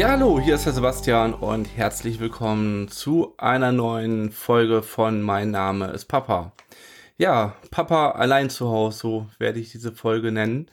Ja, 0.00 0.12
hallo, 0.12 0.40
hier 0.40 0.54
ist 0.54 0.64
der 0.64 0.72
Sebastian 0.72 1.34
und 1.34 1.66
herzlich 1.76 2.20
willkommen 2.20 2.88
zu 2.88 3.34
einer 3.36 3.70
neuen 3.70 4.32
Folge 4.32 4.82
von 4.82 5.20
Mein 5.20 5.50
Name 5.50 5.88
ist 5.88 6.06
Papa. 6.06 6.52
Ja, 7.18 7.54
Papa 7.70 8.12
allein 8.12 8.48
zu 8.48 8.70
Hause, 8.70 8.98
so 8.98 9.26
werde 9.38 9.60
ich 9.60 9.72
diese 9.72 9.92
Folge 9.92 10.32
nennen. 10.32 10.70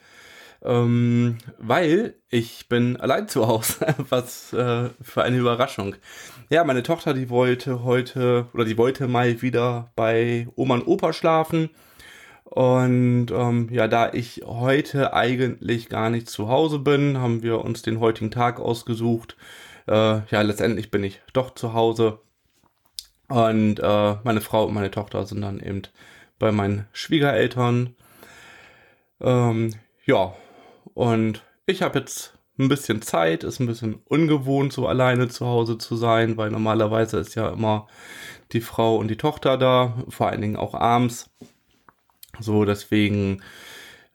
Ähm, 0.63 1.39
weil 1.57 2.15
ich 2.29 2.69
bin 2.69 2.95
allein 2.95 3.27
zu 3.27 3.47
Hause. 3.47 3.93
Was 4.09 4.53
äh, 4.53 4.91
für 5.01 5.23
eine 5.23 5.37
Überraschung. 5.37 5.97
Ja, 6.49 6.63
meine 6.63 6.83
Tochter, 6.83 7.13
die 7.13 7.29
wollte 7.29 7.83
heute 7.83 8.47
oder 8.53 8.63
die 8.63 8.77
wollte 8.77 9.09
mal 9.09 9.41
wieder 9.41 9.91
bei 9.97 10.47
Oma 10.55 10.75
und 10.75 10.87
Opa 10.87 11.11
schlafen. 11.11 11.69
Und 12.49 13.27
ähm, 13.31 13.67
ja, 13.71 13.89
da 13.89 14.13
ich 14.13 14.41
heute 14.45 15.13
eigentlich 15.13 15.89
gar 15.89 16.09
nicht 16.09 16.29
zu 16.29 16.47
Hause 16.47 16.79
bin, 16.79 17.17
haben 17.17 17.43
wir 17.43 17.59
uns 17.59 17.81
den 17.81 17.99
heutigen 17.99 18.31
Tag 18.31 18.59
ausgesucht. 18.59 19.35
Äh, 19.85 20.21
ja, 20.29 20.41
letztendlich 20.41 20.89
bin 20.89 21.03
ich 21.03 21.21
doch 21.33 21.53
zu 21.55 21.73
Hause. 21.73 22.19
Und 23.27 23.79
äh, 23.81 24.15
meine 24.23 24.39
Frau 24.39 24.65
und 24.65 24.73
meine 24.73 24.91
Tochter 24.91 25.25
sind 25.25 25.41
dann 25.41 25.59
eben 25.59 25.81
bei 26.39 26.53
meinen 26.53 26.87
Schwiegereltern. 26.93 27.95
Ähm, 29.19 29.73
ja, 30.05 30.33
und 30.93 31.43
ich 31.65 31.81
habe 31.81 31.99
jetzt 31.99 32.37
ein 32.57 32.69
bisschen 32.69 33.01
Zeit, 33.01 33.43
ist 33.43 33.59
ein 33.59 33.67
bisschen 33.67 33.95
ungewohnt, 34.05 34.71
so 34.71 34.87
alleine 34.87 35.27
zu 35.27 35.45
Hause 35.45 35.77
zu 35.77 35.97
sein, 35.97 36.37
weil 36.37 36.49
normalerweise 36.49 37.17
ist 37.17 37.35
ja 37.35 37.49
immer 37.49 37.87
die 38.53 38.61
Frau 38.61 38.95
und 38.95 39.09
die 39.09 39.17
Tochter 39.17 39.57
da, 39.57 40.01
vor 40.07 40.27
allen 40.27 40.41
Dingen 40.41 40.55
auch 40.55 40.73
abends. 40.73 41.29
So, 42.39 42.65
deswegen 42.65 43.41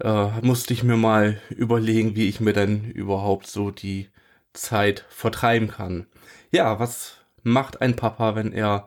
äh, 0.02 0.40
musste 0.42 0.74
ich 0.74 0.82
mir 0.84 0.96
mal 0.96 1.40
überlegen, 1.50 2.16
wie 2.16 2.28
ich 2.28 2.40
mir 2.40 2.52
denn 2.52 2.90
überhaupt 2.90 3.46
so 3.46 3.70
die 3.70 4.08
Zeit 4.52 5.04
vertreiben 5.08 5.68
kann. 5.68 6.06
Ja, 6.50 6.78
was 6.78 7.18
macht 7.42 7.80
ein 7.80 7.96
Papa, 7.96 8.34
wenn 8.34 8.52
er 8.52 8.86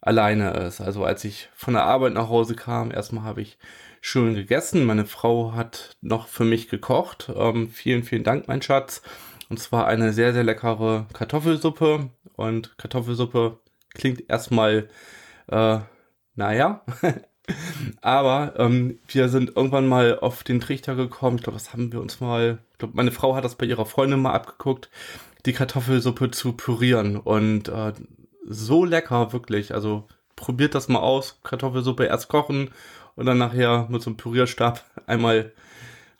alleine 0.00 0.50
ist? 0.52 0.80
Also 0.80 1.04
als 1.04 1.24
ich 1.24 1.48
von 1.54 1.74
der 1.74 1.84
Arbeit 1.84 2.14
nach 2.14 2.28
Hause 2.28 2.54
kam, 2.56 2.90
erstmal 2.90 3.24
habe 3.24 3.42
ich 3.42 3.58
schön 4.00 4.34
gegessen. 4.34 4.84
Meine 4.84 5.06
Frau 5.06 5.52
hat 5.54 5.96
noch 6.02 6.28
für 6.28 6.44
mich 6.44 6.68
gekocht. 6.68 7.30
Ähm, 7.34 7.70
vielen, 7.70 8.02
vielen 8.02 8.24
Dank, 8.24 8.48
mein 8.48 8.62
Schatz. 8.62 9.02
Und 9.48 9.58
zwar 9.58 9.86
eine 9.86 10.12
sehr, 10.12 10.32
sehr 10.32 10.44
leckere 10.44 11.06
Kartoffelsuppe. 11.12 12.10
Und 12.36 12.76
Kartoffelsuppe 12.78 13.60
klingt 13.94 14.28
erstmal, 14.28 14.88
äh, 15.48 15.78
naja, 16.34 16.84
Aber 18.00 18.54
ähm, 18.58 18.98
wir 19.08 19.28
sind 19.28 19.56
irgendwann 19.56 19.86
mal 19.86 20.18
auf 20.18 20.44
den 20.44 20.60
Trichter 20.60 20.94
gekommen. 20.94 21.36
Ich 21.36 21.42
glaube, 21.42 21.58
das 21.58 21.72
haben 21.72 21.92
wir 21.92 22.00
uns 22.00 22.20
mal. 22.20 22.58
Ich 22.72 22.78
glaube, 22.78 22.94
meine 22.96 23.10
Frau 23.10 23.34
hat 23.34 23.44
das 23.44 23.56
bei 23.56 23.66
ihrer 23.66 23.86
Freundin 23.86 24.20
mal 24.20 24.32
abgeguckt, 24.32 24.88
die 25.46 25.52
Kartoffelsuppe 25.52 26.30
zu 26.30 26.52
pürieren. 26.52 27.16
Und 27.16 27.68
äh, 27.68 27.92
so 28.46 28.84
lecker, 28.84 29.32
wirklich. 29.32 29.74
Also 29.74 30.06
probiert 30.36 30.74
das 30.74 30.88
mal 30.88 31.00
aus. 31.00 31.38
Kartoffelsuppe 31.44 32.04
erst 32.04 32.28
kochen 32.28 32.70
und 33.16 33.26
dann 33.26 33.38
nachher 33.38 33.86
mit 33.90 34.02
so 34.02 34.10
einem 34.10 34.16
Pürierstab 34.16 34.84
einmal 35.06 35.52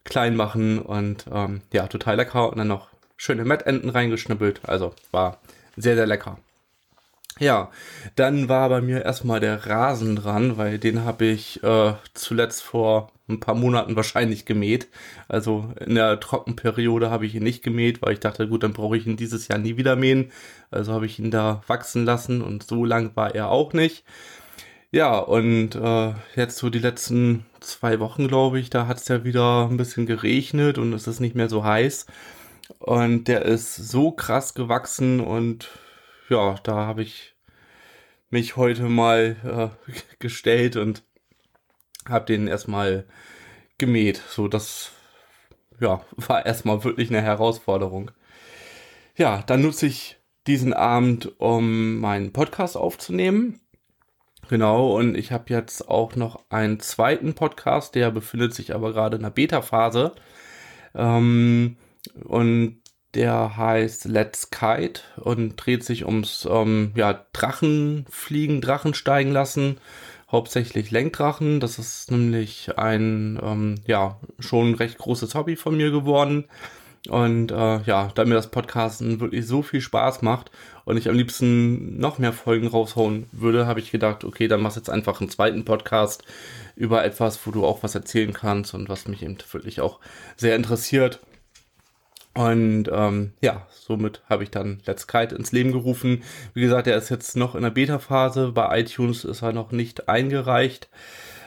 klein 0.04 0.36
machen. 0.36 0.78
Und 0.80 1.26
ähm, 1.32 1.62
ja, 1.72 1.86
total 1.86 2.16
lecker. 2.16 2.50
Und 2.50 2.58
dann 2.58 2.68
noch 2.68 2.88
schöne 3.16 3.44
Mettenten 3.44 3.88
reingeschnippelt. 3.88 4.60
Also 4.68 4.92
war 5.10 5.38
sehr, 5.76 5.96
sehr 5.96 6.06
lecker. 6.06 6.38
Ja, 7.40 7.70
dann 8.14 8.48
war 8.48 8.68
bei 8.68 8.80
mir 8.80 9.04
erstmal 9.04 9.40
der 9.40 9.66
Rasen 9.66 10.14
dran, 10.14 10.56
weil 10.56 10.78
den 10.78 11.04
habe 11.04 11.24
ich 11.24 11.62
äh, 11.64 11.94
zuletzt 12.14 12.62
vor 12.62 13.10
ein 13.28 13.40
paar 13.40 13.56
Monaten 13.56 13.96
wahrscheinlich 13.96 14.44
gemäht. 14.44 14.88
Also 15.26 15.72
in 15.84 15.96
der 15.96 16.20
Trockenperiode 16.20 17.10
habe 17.10 17.26
ich 17.26 17.34
ihn 17.34 17.42
nicht 17.42 17.64
gemäht, 17.64 18.02
weil 18.02 18.12
ich 18.12 18.20
dachte, 18.20 18.46
gut, 18.48 18.62
dann 18.62 18.72
brauche 18.72 18.96
ich 18.96 19.06
ihn 19.06 19.16
dieses 19.16 19.48
Jahr 19.48 19.58
nie 19.58 19.76
wieder 19.76 19.96
mähen. 19.96 20.30
Also 20.70 20.92
habe 20.92 21.06
ich 21.06 21.18
ihn 21.18 21.32
da 21.32 21.62
wachsen 21.66 22.04
lassen 22.04 22.40
und 22.40 22.62
so 22.62 22.84
lang 22.84 23.16
war 23.16 23.34
er 23.34 23.48
auch 23.48 23.72
nicht. 23.72 24.04
Ja, 24.92 25.18
und 25.18 25.74
äh, 25.74 26.14
jetzt 26.36 26.58
so 26.58 26.70
die 26.70 26.78
letzten 26.78 27.44
zwei 27.58 27.98
Wochen, 27.98 28.28
glaube 28.28 28.60
ich, 28.60 28.70
da 28.70 28.86
hat 28.86 28.98
es 28.98 29.08
ja 29.08 29.24
wieder 29.24 29.68
ein 29.68 29.76
bisschen 29.76 30.06
geregnet 30.06 30.78
und 30.78 30.92
es 30.92 31.08
ist 31.08 31.18
nicht 31.18 31.34
mehr 31.34 31.48
so 31.48 31.64
heiß. 31.64 32.06
Und 32.78 33.26
der 33.26 33.42
ist 33.42 33.74
so 33.74 34.12
krass 34.12 34.54
gewachsen 34.54 35.20
und 35.20 35.68
ja, 36.28 36.54
da 36.62 36.74
habe 36.86 37.02
ich 37.02 37.34
mich 38.30 38.56
heute 38.56 38.84
mal 38.84 39.36
äh, 39.88 39.92
gestellt 40.18 40.76
und 40.76 41.02
habe 42.08 42.26
den 42.26 42.46
erstmal 42.46 43.06
gemäht. 43.78 44.22
So, 44.28 44.48
das 44.48 44.92
ja, 45.80 46.04
war 46.16 46.44
erstmal 46.44 46.84
wirklich 46.84 47.10
eine 47.10 47.22
Herausforderung. 47.22 48.10
Ja, 49.16 49.42
dann 49.46 49.62
nutze 49.62 49.86
ich 49.86 50.16
diesen 50.46 50.74
Abend, 50.74 51.40
um 51.40 51.98
meinen 52.00 52.32
Podcast 52.32 52.76
aufzunehmen. 52.76 53.60
Genau, 54.48 54.94
und 54.94 55.16
ich 55.16 55.32
habe 55.32 55.44
jetzt 55.48 55.88
auch 55.88 56.16
noch 56.16 56.44
einen 56.50 56.78
zweiten 56.80 57.34
Podcast, 57.34 57.94
der 57.94 58.10
befindet 58.10 58.52
sich 58.52 58.74
aber 58.74 58.92
gerade 58.92 59.16
in 59.16 59.22
der 59.22 59.30
Beta-Phase. 59.30 60.12
Ähm, 60.94 61.76
und 62.24 62.82
der 63.14 63.56
heißt 63.56 64.06
Let's 64.06 64.50
Kite 64.50 65.02
und 65.16 65.56
dreht 65.56 65.84
sich 65.84 66.04
ums 66.04 66.46
ähm, 66.50 66.92
ja, 66.94 67.24
Drachenfliegen, 67.32 68.60
Drachen 68.60 68.94
steigen 68.94 69.32
lassen. 69.32 69.78
Hauptsächlich 70.30 70.90
Lenkdrachen. 70.90 71.60
Das 71.60 71.78
ist 71.78 72.10
nämlich 72.10 72.76
ein 72.76 73.38
ähm, 73.42 73.76
ja 73.86 74.18
schon 74.38 74.74
recht 74.74 74.98
großes 74.98 75.34
Hobby 75.34 75.56
von 75.56 75.76
mir 75.76 75.90
geworden. 75.90 76.44
Und 77.08 77.50
äh, 77.52 77.82
ja, 77.82 78.10
da 78.14 78.24
mir 78.24 78.34
das 78.34 78.50
Podcasten 78.50 79.20
wirklich 79.20 79.46
so 79.46 79.60
viel 79.60 79.82
Spaß 79.82 80.22
macht 80.22 80.50
und 80.86 80.96
ich 80.96 81.08
am 81.08 81.14
liebsten 81.14 81.98
noch 81.98 82.18
mehr 82.18 82.32
Folgen 82.32 82.66
raushauen 82.66 83.26
würde, 83.30 83.66
habe 83.66 83.80
ich 83.80 83.90
gedacht, 83.90 84.24
okay, 84.24 84.48
dann 84.48 84.62
machst 84.62 84.78
jetzt 84.78 84.88
einfach 84.88 85.20
einen 85.20 85.28
zweiten 85.28 85.66
Podcast 85.66 86.24
über 86.76 87.04
etwas, 87.04 87.46
wo 87.46 87.50
du 87.50 87.66
auch 87.66 87.82
was 87.82 87.94
erzählen 87.94 88.32
kannst 88.32 88.72
und 88.72 88.88
was 88.88 89.06
mich 89.06 89.22
eben 89.22 89.36
wirklich 89.52 89.82
auch 89.82 90.00
sehr 90.36 90.56
interessiert. 90.56 91.20
Und 92.34 92.90
ähm, 92.92 93.32
ja, 93.40 93.66
somit 93.70 94.22
habe 94.28 94.42
ich 94.42 94.50
dann 94.50 94.82
Let's 94.86 95.06
Kite 95.06 95.36
ins 95.36 95.52
Leben 95.52 95.70
gerufen. 95.72 96.24
Wie 96.52 96.62
gesagt, 96.62 96.88
er 96.88 96.96
ist 96.96 97.08
jetzt 97.08 97.36
noch 97.36 97.54
in 97.54 97.62
der 97.62 97.70
Beta-Phase. 97.70 98.50
Bei 98.52 98.80
iTunes 98.80 99.24
ist 99.24 99.42
er 99.42 99.52
noch 99.52 99.70
nicht 99.70 100.08
eingereicht. 100.08 100.88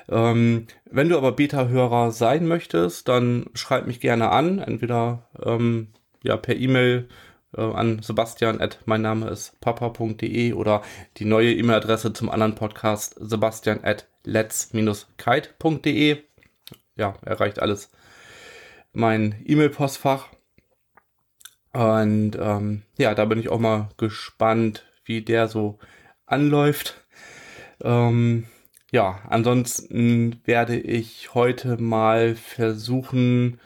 Ähm, 0.09 0.67
wenn 0.89 1.09
du 1.09 1.17
aber 1.17 1.33
Beta-Hörer 1.33 2.11
sein 2.11 2.47
möchtest, 2.47 3.09
dann 3.09 3.47
schreib 3.53 3.85
mich 3.85 3.99
gerne 3.99 4.29
an. 4.29 4.59
Entweder 4.59 5.27
ähm, 5.43 5.89
ja, 6.23 6.37
per 6.37 6.55
E-Mail 6.55 7.09
äh, 7.55 7.61
an 7.61 8.01
Sebastian 8.01 8.61
at 8.61 8.79
mein 8.85 9.01
Name 9.01 9.29
ist 9.29 9.59
papa.de 9.59 10.53
oder 10.53 10.81
die 11.17 11.25
neue 11.25 11.53
E-Mail-Adresse 11.53 12.13
zum 12.13 12.29
anderen 12.29 12.55
Podcast 12.55 13.17
Sebastian 13.19 13.83
at 13.83 14.07
let's-kite.de. 14.23 16.17
Ja, 16.95 17.15
erreicht 17.25 17.59
alles 17.59 17.91
mein 18.93 19.43
E-Mail-Postfach. 19.45 20.29
Und 21.77 22.31
ähm, 22.39 22.81
ja, 22.97 23.13
da 23.13 23.25
bin 23.25 23.37
ich 23.37 23.49
auch 23.49 23.59
mal 23.59 23.89
gespannt, 23.97 24.83
wie 25.05 25.21
der 25.21 25.47
so 25.47 25.77
anläuft. 26.25 27.05
Ähm, 27.83 28.47
ja, 28.91 29.19
ansonsten 29.29 30.41
werde 30.43 30.75
ich 30.75 31.35
heute 31.35 31.79
mal 31.79 32.33
versuchen, 32.33 33.59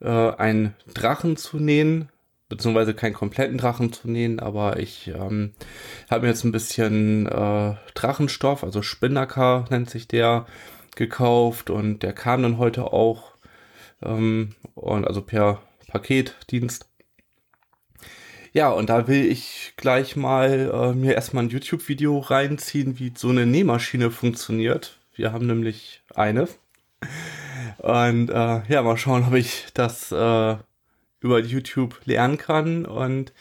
äh, 0.00 0.10
einen 0.10 0.74
Drachen 0.92 1.38
zu 1.38 1.56
nähen, 1.56 2.10
beziehungsweise 2.50 2.92
keinen 2.92 3.14
kompletten 3.14 3.56
Drachen 3.56 3.90
zu 3.90 4.10
nähen, 4.10 4.38
aber 4.38 4.78
ich 4.78 5.08
ähm, 5.08 5.54
habe 6.10 6.26
mir 6.26 6.32
jetzt 6.32 6.44
ein 6.44 6.52
bisschen 6.52 7.24
äh, 7.24 7.74
Drachenstoff, 7.94 8.64
also 8.64 8.82
Spinnaker 8.82 9.64
nennt 9.70 9.88
sich 9.88 10.06
der, 10.06 10.44
gekauft 10.94 11.70
und 11.70 12.02
der 12.02 12.12
kam 12.12 12.42
dann 12.42 12.58
heute 12.58 12.92
auch 12.92 13.32
ähm, 14.02 14.50
und 14.74 15.06
also 15.06 15.22
per 15.22 15.62
Paketdienst 15.88 16.86
ja, 18.56 18.70
und 18.70 18.88
da 18.88 19.06
will 19.06 19.30
ich 19.30 19.74
gleich 19.76 20.16
mal 20.16 20.70
äh, 20.72 20.94
mir 20.94 21.14
erstmal 21.14 21.44
ein 21.44 21.50
YouTube-Video 21.50 22.20
reinziehen, 22.20 22.98
wie 22.98 23.12
so 23.14 23.28
eine 23.28 23.44
Nähmaschine 23.44 24.10
funktioniert. 24.10 24.98
Wir 25.14 25.34
haben 25.34 25.46
nämlich 25.46 26.02
eine. 26.14 26.48
Und 27.76 28.30
äh, 28.30 28.62
ja, 28.66 28.80
mal 28.82 28.96
schauen, 28.96 29.24
ob 29.28 29.34
ich 29.34 29.66
das 29.74 30.10
äh, 30.10 30.56
über 31.20 31.38
YouTube 31.40 32.00
lernen 32.06 32.38
kann. 32.38 32.86
Und 32.86 33.34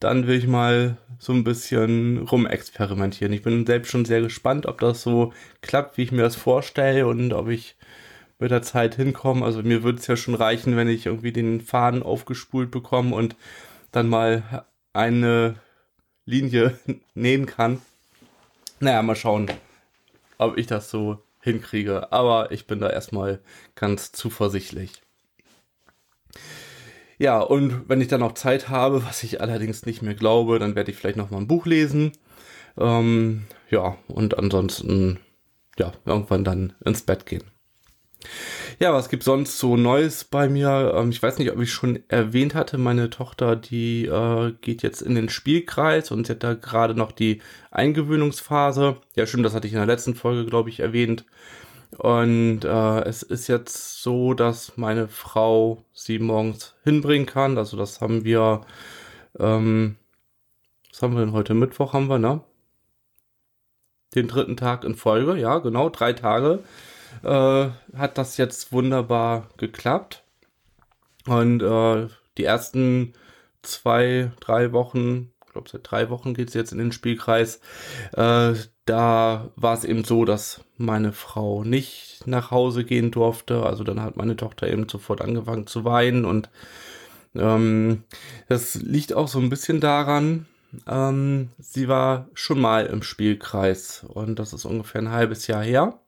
dann 0.00 0.26
will 0.26 0.36
ich 0.36 0.46
mal 0.46 0.98
so 1.18 1.32
ein 1.32 1.44
bisschen 1.44 2.18
rumexperimentieren. 2.18 3.32
Ich 3.32 3.42
bin 3.42 3.64
selbst 3.64 3.90
schon 3.90 4.04
sehr 4.04 4.20
gespannt, 4.20 4.66
ob 4.66 4.80
das 4.80 5.00
so 5.00 5.32
klappt, 5.62 5.96
wie 5.96 6.02
ich 6.02 6.12
mir 6.12 6.20
das 6.20 6.36
vorstelle 6.36 7.06
und 7.06 7.32
ob 7.32 7.48
ich 7.48 7.74
mit 8.38 8.50
der 8.50 8.60
Zeit 8.60 8.96
hinkomme. 8.96 9.46
Also 9.46 9.62
mir 9.62 9.82
würde 9.82 9.98
es 9.98 10.06
ja 10.08 10.16
schon 10.18 10.34
reichen, 10.34 10.76
wenn 10.76 10.88
ich 10.88 11.06
irgendwie 11.06 11.32
den 11.32 11.62
Faden 11.62 12.02
aufgespult 12.02 12.70
bekomme 12.70 13.16
und 13.16 13.34
dann 13.92 14.08
mal 14.08 14.66
eine 14.92 15.56
Linie 16.24 16.78
nähen 17.14 17.46
kann. 17.46 17.80
Naja, 18.80 19.02
mal 19.02 19.16
schauen, 19.16 19.50
ob 20.38 20.56
ich 20.56 20.66
das 20.66 20.90
so 20.90 21.22
hinkriege. 21.40 22.12
Aber 22.12 22.52
ich 22.52 22.66
bin 22.66 22.80
da 22.80 22.90
erstmal 22.90 23.40
ganz 23.74 24.12
zuversichtlich. 24.12 25.02
Ja, 27.18 27.40
und 27.40 27.88
wenn 27.88 28.00
ich 28.00 28.08
dann 28.08 28.20
noch 28.20 28.34
Zeit 28.34 28.68
habe, 28.68 29.04
was 29.04 29.24
ich 29.24 29.40
allerdings 29.40 29.84
nicht 29.86 30.02
mehr 30.02 30.14
glaube, 30.14 30.60
dann 30.60 30.76
werde 30.76 30.92
ich 30.92 30.96
vielleicht 30.96 31.16
noch 31.16 31.30
mal 31.30 31.38
ein 31.38 31.48
Buch 31.48 31.66
lesen. 31.66 32.12
Ähm, 32.76 33.46
ja, 33.70 33.96
und 34.06 34.38
ansonsten, 34.38 35.18
ja, 35.78 35.92
irgendwann 36.04 36.44
dann 36.44 36.74
ins 36.84 37.02
Bett 37.02 37.26
gehen. 37.26 37.42
Ja, 38.80 38.92
was 38.92 39.08
gibt 39.08 39.22
sonst 39.22 39.58
so 39.58 39.76
Neues 39.76 40.24
bei 40.24 40.48
mir? 40.48 40.92
Ähm, 40.96 41.10
ich 41.10 41.22
weiß 41.22 41.38
nicht, 41.38 41.50
ob 41.50 41.60
ich 41.60 41.72
schon 41.72 42.02
erwähnt 42.08 42.54
hatte, 42.54 42.78
meine 42.78 43.10
Tochter, 43.10 43.56
die 43.56 44.06
äh, 44.06 44.52
geht 44.60 44.82
jetzt 44.82 45.02
in 45.02 45.14
den 45.14 45.28
Spielkreis 45.28 46.10
und 46.10 46.26
sie 46.26 46.32
hat 46.32 46.42
da 46.42 46.54
gerade 46.54 46.94
noch 46.94 47.12
die 47.12 47.40
Eingewöhnungsphase. 47.70 48.96
Ja, 49.16 49.26
stimmt, 49.26 49.44
das 49.46 49.54
hatte 49.54 49.66
ich 49.66 49.72
in 49.72 49.78
der 49.78 49.86
letzten 49.86 50.14
Folge, 50.14 50.46
glaube 50.46 50.70
ich, 50.70 50.80
erwähnt. 50.80 51.24
Und 51.96 52.64
äh, 52.64 53.00
es 53.04 53.22
ist 53.22 53.48
jetzt 53.48 54.02
so, 54.02 54.34
dass 54.34 54.76
meine 54.76 55.08
Frau 55.08 55.84
sie 55.92 56.18
morgens 56.18 56.74
hinbringen 56.84 57.26
kann. 57.26 57.56
Also 57.58 57.76
das 57.76 58.00
haben 58.00 58.24
wir, 58.24 58.62
ähm, 59.38 59.96
was 60.90 61.02
haben 61.02 61.14
wir 61.14 61.20
denn 61.20 61.32
heute? 61.32 61.54
Mittwoch 61.54 61.94
haben 61.94 62.08
wir, 62.08 62.18
ne? 62.18 62.42
Den 64.14 64.28
dritten 64.28 64.56
Tag 64.56 64.84
in 64.84 64.94
Folge, 64.94 65.36
ja, 65.36 65.58
genau, 65.58 65.90
drei 65.90 66.12
Tage 66.12 66.60
äh, 67.22 67.68
hat 67.96 68.18
das 68.18 68.36
jetzt 68.36 68.72
wunderbar 68.72 69.48
geklappt. 69.56 70.22
Und 71.26 71.62
äh, 71.62 72.08
die 72.36 72.44
ersten 72.44 73.12
zwei, 73.62 74.32
drei 74.40 74.72
Wochen, 74.72 75.32
ich 75.46 75.52
glaube 75.52 75.68
seit 75.68 75.90
drei 75.90 76.10
Wochen 76.10 76.34
geht 76.34 76.48
es 76.48 76.54
jetzt 76.54 76.72
in 76.72 76.78
den 76.78 76.92
Spielkreis, 76.92 77.60
äh, 78.12 78.54
da 78.86 79.50
war 79.56 79.74
es 79.74 79.84
eben 79.84 80.04
so, 80.04 80.24
dass 80.24 80.62
meine 80.78 81.12
Frau 81.12 81.64
nicht 81.64 82.22
nach 82.26 82.50
Hause 82.50 82.84
gehen 82.84 83.10
durfte. 83.10 83.64
Also 83.64 83.84
dann 83.84 84.00
hat 84.00 84.16
meine 84.16 84.36
Tochter 84.36 84.68
eben 84.68 84.88
sofort 84.88 85.20
angefangen 85.20 85.66
zu 85.66 85.84
weinen 85.84 86.24
und 86.24 86.48
ähm, 87.34 88.04
das 88.48 88.74
liegt 88.76 89.12
auch 89.12 89.28
so 89.28 89.38
ein 89.38 89.50
bisschen 89.50 89.80
daran, 89.80 90.46
ähm, 90.86 91.50
sie 91.58 91.88
war 91.88 92.28
schon 92.34 92.60
mal 92.60 92.86
im 92.86 93.02
Spielkreis 93.02 94.04
und 94.08 94.38
das 94.38 94.52
ist 94.52 94.64
ungefähr 94.64 95.02
ein 95.02 95.10
halbes 95.10 95.46
Jahr 95.46 95.62
her. 95.62 96.00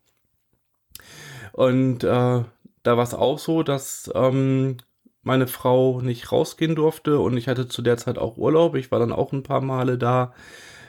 Und 1.52 2.05
äh, 2.05 2.44
da 2.82 2.97
war 2.97 3.02
es 3.02 3.14
auch 3.14 3.38
so, 3.38 3.62
dass 3.62 4.11
ähm, 4.14 4.79
meine 5.23 5.47
Frau 5.47 6.00
nicht 6.00 6.32
rausgehen 6.32 6.75
durfte 6.75 7.19
und 7.19 7.37
ich 7.37 7.49
hatte 7.49 7.69
zu 7.69 7.82
der 7.82 7.99
Zeit 7.99 8.19
auch 8.19 8.37
Urlaub. 8.37 8.75
Ich 8.76 8.91
war 8.91 8.99
dann 8.99 9.12
auch 9.12 9.32
ein 9.32 9.43
paar 9.43 9.61
Male 9.61 9.99
da. 9.99 10.35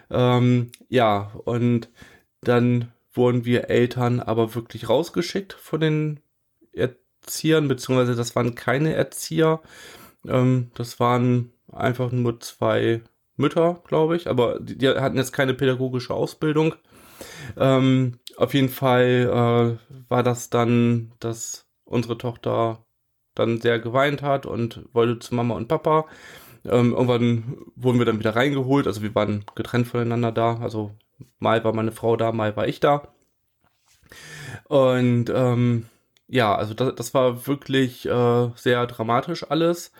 Ähm, 0.10 0.72
ja, 0.90 1.31
und 1.46 1.90
dann 2.42 2.92
wurden 3.13 3.46
wir 3.46 3.69
Eltern 3.69 4.19
aber 4.19 4.56
wirklich 4.56 4.90
rausgeschickt 4.90 5.54
von 5.54 5.81
den 5.81 6.19
Erziehern, 6.74 7.68
beziehungsweise 7.68 8.16
das 8.16 8.36
waren 8.36 8.56
keine 8.56 8.94
Erzieher. 8.94 9.62
Ähm, 10.28 10.72
das 10.75 11.00
waren 11.00 11.52
einfach 11.72 12.12
nur 12.12 12.40
zwei 12.40 13.02
Mütter, 13.38 13.81
glaube 13.88 14.16
ich, 14.16 14.28
aber 14.28 14.60
die, 14.60 14.78
die, 14.78 14.90
hatten 14.90 15.18
jetzt 15.18 15.34
keine 15.34 15.54
pädagogische 15.54 16.14
Ausbildung. 16.14 16.75
Ähm, 17.57 18.19
auf 18.38 18.53
jeden 18.53 18.69
Fall 18.69 19.80
äh, 19.80 19.94
war 20.09 20.24
das 20.24 20.50
dann, 20.50 21.13
dass 21.19 21.68
unsere 21.86 22.18
Tochter 22.18 22.86
dann 23.36 23.62
sehr 23.62 23.80
geweint 23.80 24.21
hat 24.21 24.45
und 24.45 24.81
wollte 24.94 25.19
zu 25.19 25.36
Mama 25.36 25.56
und 25.56 25.68
Papa. 25.68 26.06
Ähm, 26.65 26.94
irgendwann 26.94 27.57
wurden 27.75 28.00
wir 28.00 28.06
dann 28.06 28.19
wieder 28.19 28.36
reingeholt, 28.36 28.88
also 28.88 29.01
wir 29.01 29.15
waren 29.15 29.45
getrennt 29.56 29.88
voneinander 29.88 30.31
da. 30.31 30.57
Also 30.57 30.92
mal 31.39 31.63
war 31.63 31.74
meine 31.74 31.92
Frau 31.92 32.18
da, 32.18 32.31
mal 32.31 32.56
war 32.56 32.68
ich 32.68 32.80
da. 32.80 33.07
Und 34.65 35.30
ähm, 35.33 35.86
ja, 36.27 36.56
also 36.56 36.74
das, 36.74 36.95
das 36.95 37.13
war 37.13 37.47
wirklich 37.47 38.06
äh, 38.07 38.50
sehr 38.56 38.86
dramatisch 38.88 39.50
alles. 39.50 39.92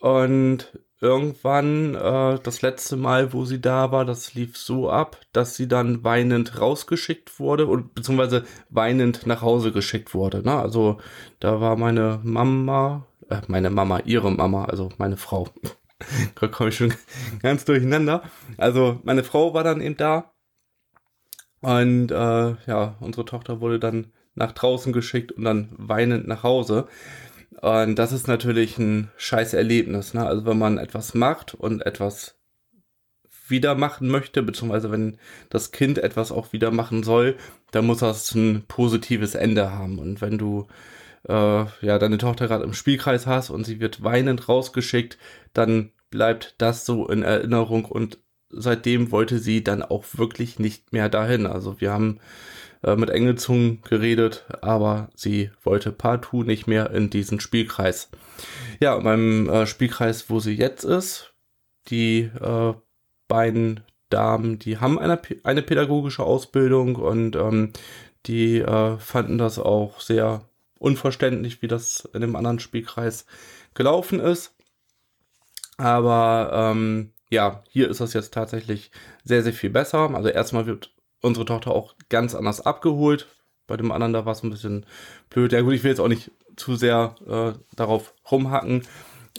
Und 0.00 0.78
irgendwann, 1.00 1.94
äh, 1.94 2.38
das 2.42 2.62
letzte 2.62 2.96
Mal, 2.96 3.32
wo 3.32 3.44
sie 3.44 3.60
da 3.60 3.92
war, 3.92 4.04
das 4.04 4.34
lief 4.34 4.56
so 4.56 4.90
ab, 4.90 5.20
dass 5.32 5.56
sie 5.56 5.68
dann 5.68 6.04
weinend 6.04 6.60
rausgeschickt 6.60 7.38
wurde 7.38 7.66
und 7.66 7.94
beziehungsweise 7.94 8.44
weinend 8.70 9.26
nach 9.26 9.42
Hause 9.42 9.72
geschickt 9.72 10.14
wurde. 10.14 10.42
Ne? 10.42 10.54
Also 10.54 10.98
da 11.40 11.60
war 11.60 11.76
meine 11.76 12.20
Mama, 12.22 13.06
äh, 13.28 13.42
meine 13.48 13.70
Mama, 13.70 14.00
ihre 14.04 14.30
Mama, 14.30 14.64
also 14.64 14.90
meine 14.98 15.16
Frau. 15.16 15.48
da 16.40 16.48
komme 16.48 16.70
ich 16.70 16.76
schon 16.76 16.94
ganz 17.42 17.64
durcheinander. 17.64 18.22
Also 18.56 19.00
meine 19.04 19.24
Frau 19.24 19.54
war 19.54 19.64
dann 19.64 19.80
eben 19.80 19.96
da 19.96 20.32
und 21.60 22.10
äh, 22.10 22.14
ja, 22.66 22.96
unsere 23.00 23.24
Tochter 23.24 23.60
wurde 23.60 23.78
dann 23.78 24.12
nach 24.34 24.52
draußen 24.52 24.92
geschickt 24.92 25.32
und 25.32 25.44
dann 25.44 25.70
weinend 25.76 26.28
nach 26.28 26.42
Hause. 26.42 26.86
Und 27.60 27.96
das 27.96 28.12
ist 28.12 28.28
natürlich 28.28 28.78
ein 28.78 29.10
scheiß 29.16 29.54
Erlebnis. 29.54 30.14
Ne? 30.14 30.26
Also 30.26 30.44
wenn 30.46 30.58
man 30.58 30.78
etwas 30.78 31.14
macht 31.14 31.54
und 31.54 31.84
etwas 31.84 32.36
wieder 33.48 33.74
machen 33.74 34.08
möchte, 34.08 34.42
beziehungsweise 34.42 34.90
wenn 34.90 35.18
das 35.50 35.72
Kind 35.72 35.98
etwas 35.98 36.32
auch 36.32 36.52
wieder 36.52 36.70
machen 36.70 37.02
soll, 37.02 37.36
dann 37.70 37.86
muss 37.86 37.98
das 37.98 38.34
ein 38.34 38.64
positives 38.66 39.34
Ende 39.34 39.70
haben. 39.70 39.98
Und 39.98 40.20
wenn 40.20 40.38
du 40.38 40.66
äh, 41.28 41.64
ja 41.80 41.98
deine 41.98 42.18
Tochter 42.18 42.48
gerade 42.48 42.64
im 42.64 42.74
Spielkreis 42.74 43.26
hast 43.26 43.50
und 43.50 43.64
sie 43.64 43.80
wird 43.80 44.02
weinend 44.02 44.48
rausgeschickt, 44.48 45.18
dann 45.52 45.92
bleibt 46.10 46.54
das 46.58 46.86
so 46.86 47.08
in 47.08 47.22
Erinnerung 47.22 47.84
und 47.84 48.18
seitdem 48.48 49.10
wollte 49.10 49.38
sie 49.38 49.62
dann 49.62 49.82
auch 49.82 50.04
wirklich 50.14 50.58
nicht 50.58 50.92
mehr 50.92 51.08
dahin. 51.08 51.46
Also 51.46 51.80
wir 51.80 51.92
haben 51.92 52.20
äh, 52.82 52.96
mit 52.96 53.10
Engelzungen 53.10 53.82
geredet, 53.82 54.44
aber 54.60 55.08
sie 55.14 55.50
wollte 55.62 55.92
partout 55.92 56.44
nicht 56.44 56.66
mehr 56.66 56.90
in 56.90 57.10
diesen 57.10 57.40
Spielkreis. 57.40 58.10
Ja, 58.80 58.98
beim 58.98 59.48
äh, 59.48 59.66
Spielkreis, 59.66 60.28
wo 60.30 60.40
sie 60.40 60.54
jetzt 60.54 60.84
ist, 60.84 61.34
die 61.88 62.30
äh, 62.40 62.74
beiden 63.28 63.80
Damen, 64.08 64.58
die 64.58 64.78
haben 64.78 64.98
eine, 64.98 65.20
eine 65.42 65.62
pädagogische 65.62 66.22
Ausbildung 66.22 66.96
und 66.96 67.34
ähm, 67.36 67.72
die 68.26 68.58
äh, 68.58 68.98
fanden 68.98 69.38
das 69.38 69.58
auch 69.58 70.00
sehr 70.00 70.42
unverständlich, 70.78 71.62
wie 71.62 71.68
das 71.68 72.08
in 72.12 72.20
dem 72.20 72.36
anderen 72.36 72.60
Spielkreis 72.60 73.26
gelaufen 73.74 74.20
ist. 74.20 74.54
Aber 75.76 76.50
ähm, 76.52 77.12
ja, 77.30 77.62
hier 77.68 77.90
ist 77.90 78.00
das 78.00 78.12
jetzt 78.12 78.32
tatsächlich 78.32 78.90
sehr, 79.24 79.42
sehr 79.42 79.52
viel 79.52 79.70
besser. 79.70 80.14
Also 80.14 80.28
erstmal 80.28 80.66
wird 80.66 80.92
unsere 81.26 81.46
Tochter 81.46 81.72
auch 81.72 81.94
ganz 82.08 82.34
anders 82.34 82.60
abgeholt. 82.60 83.26
Bei 83.66 83.76
dem 83.76 83.92
anderen 83.92 84.12
da 84.12 84.24
war 84.24 84.32
es 84.32 84.42
ein 84.42 84.50
bisschen 84.50 84.86
blöd. 85.30 85.52
Ja 85.52 85.60
gut, 85.60 85.74
ich 85.74 85.82
will 85.82 85.90
jetzt 85.90 86.00
auch 86.00 86.08
nicht 86.08 86.30
zu 86.56 86.76
sehr 86.76 87.14
äh, 87.28 87.58
darauf 87.74 88.14
rumhacken, 88.30 88.82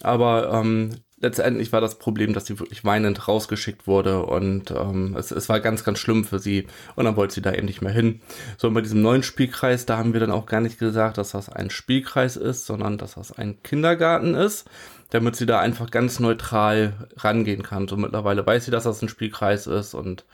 aber 0.01 0.51
ähm, 0.53 0.91
letztendlich 1.19 1.71
war 1.71 1.81
das 1.81 1.97
Problem, 1.97 2.33
dass 2.33 2.45
sie 2.45 2.59
wirklich 2.59 2.85
weinend 2.85 3.27
rausgeschickt 3.27 3.87
wurde 3.87 4.23
und 4.23 4.71
ähm, 4.71 5.15
es, 5.17 5.31
es 5.31 5.49
war 5.49 5.59
ganz, 5.59 5.83
ganz 5.83 5.99
schlimm 5.99 6.23
für 6.23 6.39
sie 6.39 6.67
und 6.95 7.05
dann 7.05 7.15
wollte 7.15 7.33
sie 7.33 7.41
da 7.41 7.53
eben 7.53 7.65
nicht 7.65 7.81
mehr 7.81 7.91
hin. 7.91 8.21
So, 8.57 8.67
und 8.67 8.73
bei 8.73 8.81
diesem 8.81 9.01
neuen 9.01 9.23
Spielkreis, 9.23 9.85
da 9.85 9.97
haben 9.97 10.13
wir 10.13 10.19
dann 10.19 10.31
auch 10.31 10.45
gar 10.45 10.61
nicht 10.61 10.77
gesagt, 10.77 11.17
dass 11.17 11.31
das 11.31 11.49
ein 11.49 11.69
Spielkreis 11.69 12.37
ist, 12.37 12.65
sondern 12.65 12.97
dass 12.97 13.15
das 13.15 13.31
ein 13.31 13.61
Kindergarten 13.63 14.35
ist, 14.35 14.69
damit 15.09 15.35
sie 15.35 15.45
da 15.45 15.59
einfach 15.59 15.89
ganz 15.89 16.19
neutral 16.19 17.07
rangehen 17.17 17.63
kann. 17.63 17.87
So 17.87 17.97
mittlerweile 17.97 18.45
weiß 18.45 18.65
sie, 18.65 18.71
dass 18.71 18.83
das 18.83 19.01
ein 19.01 19.09
Spielkreis 19.09 19.65
ist 19.65 19.95
und 19.95 20.25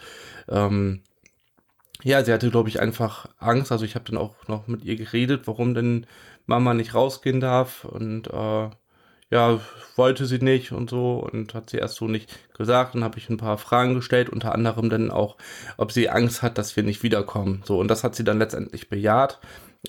ähm, 0.49 1.01
ja, 2.03 2.23
sie 2.23 2.33
hatte, 2.33 2.49
glaube 2.49 2.69
ich, 2.69 2.79
einfach 2.79 3.27
Angst. 3.39 3.71
Also 3.71 3.85
ich 3.85 3.95
habe 3.95 4.05
dann 4.05 4.17
auch 4.17 4.35
noch 4.47 4.67
mit 4.67 4.83
ihr 4.83 4.95
geredet, 4.95 5.47
warum 5.47 5.73
denn 5.73 6.05
Mama 6.45 6.73
nicht 6.73 6.93
rausgehen 6.93 7.39
darf. 7.39 7.85
Und 7.85 8.27
äh, 8.27 8.69
ja, 9.29 9.59
wollte 9.95 10.25
sie 10.25 10.39
nicht 10.39 10.73
und 10.73 10.89
so 10.89 11.15
und 11.15 11.53
hat 11.53 11.69
sie 11.69 11.77
erst 11.77 11.95
so 11.95 12.07
nicht 12.07 12.29
gesagt. 12.55 12.95
Dann 12.95 13.03
habe 13.03 13.17
ich 13.17 13.29
ein 13.29 13.37
paar 13.37 13.57
Fragen 13.57 13.95
gestellt, 13.95 14.29
unter 14.29 14.53
anderem 14.53 14.89
dann 14.89 15.11
auch, 15.11 15.37
ob 15.77 15.91
sie 15.91 16.09
Angst 16.09 16.41
hat, 16.41 16.57
dass 16.57 16.75
wir 16.75 16.83
nicht 16.83 17.03
wiederkommen. 17.03 17.63
So, 17.65 17.79
und 17.79 17.87
das 17.87 18.03
hat 18.03 18.15
sie 18.15 18.23
dann 18.23 18.39
letztendlich 18.39 18.89
bejaht. 18.89 19.39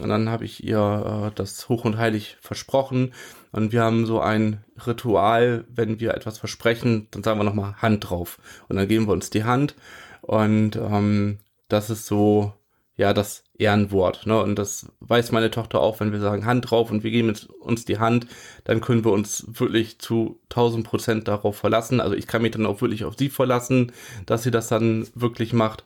Und 0.01 0.09
dann 0.09 0.29
habe 0.29 0.45
ich 0.45 0.65
ihr 0.65 1.29
äh, 1.29 1.35
das 1.35 1.69
hoch 1.69 1.85
und 1.85 1.99
heilig 1.99 2.37
versprochen. 2.41 3.13
Und 3.53 3.73
wir 3.73 3.83
haben 3.83 4.07
so 4.07 4.21
ein 4.21 4.65
Ritual, 4.87 5.65
wenn 5.69 6.01
wir 6.01 6.15
etwas 6.15 6.39
versprechen, 6.39 7.09
dann 7.11 7.23
sagen 7.23 7.39
wir 7.39 7.45
nochmal 7.45 7.75
Hand 7.77 8.09
drauf. 8.09 8.39
Und 8.69 8.77
dann 8.77 8.89
geben 8.89 9.07
wir 9.07 9.13
uns 9.13 9.31
die 9.31 9.45
Hand. 9.45 9.77
Und 10.23 10.77
ähm, 10.77 11.39
das 11.75 11.91
ist 11.91 12.07
so, 12.07 12.53
ja, 12.97 13.13
das 13.13 13.45
Ehrenwort. 13.59 14.27
Ne? 14.27 14.41
Und 14.41 14.57
das 14.57 14.87
weiß 15.01 15.33
meine 15.33 15.51
Tochter 15.51 15.81
auch, 15.81 16.01
wenn 16.01 16.13
wir 16.13 16.21
sagen 16.21 16.47
Hand 16.47 16.71
drauf 16.71 16.91
und 16.91 17.03
wir 17.03 17.11
geben 17.11 17.35
uns 17.61 17.85
die 17.85 17.99
Hand, 17.99 18.27
dann 18.63 18.81
können 18.81 19.05
wir 19.05 19.13
uns 19.13 19.45
wirklich 19.49 19.99
zu 19.99 20.41
1000 20.51 20.87
Prozent 20.87 21.29
darauf 21.29 21.57
verlassen. 21.57 22.01
Also 22.01 22.15
ich 22.15 22.27
kann 22.27 22.43
mich 22.43 22.53
dann 22.53 22.67
auch 22.67 22.81
wirklich 22.81 23.05
auf 23.05 23.17
sie 23.19 23.29
verlassen, 23.29 23.93
dass 24.27 24.45
sie 24.45 24.51
das 24.51 24.69
dann 24.69 25.07
wirklich 25.15 25.53
macht. 25.53 25.85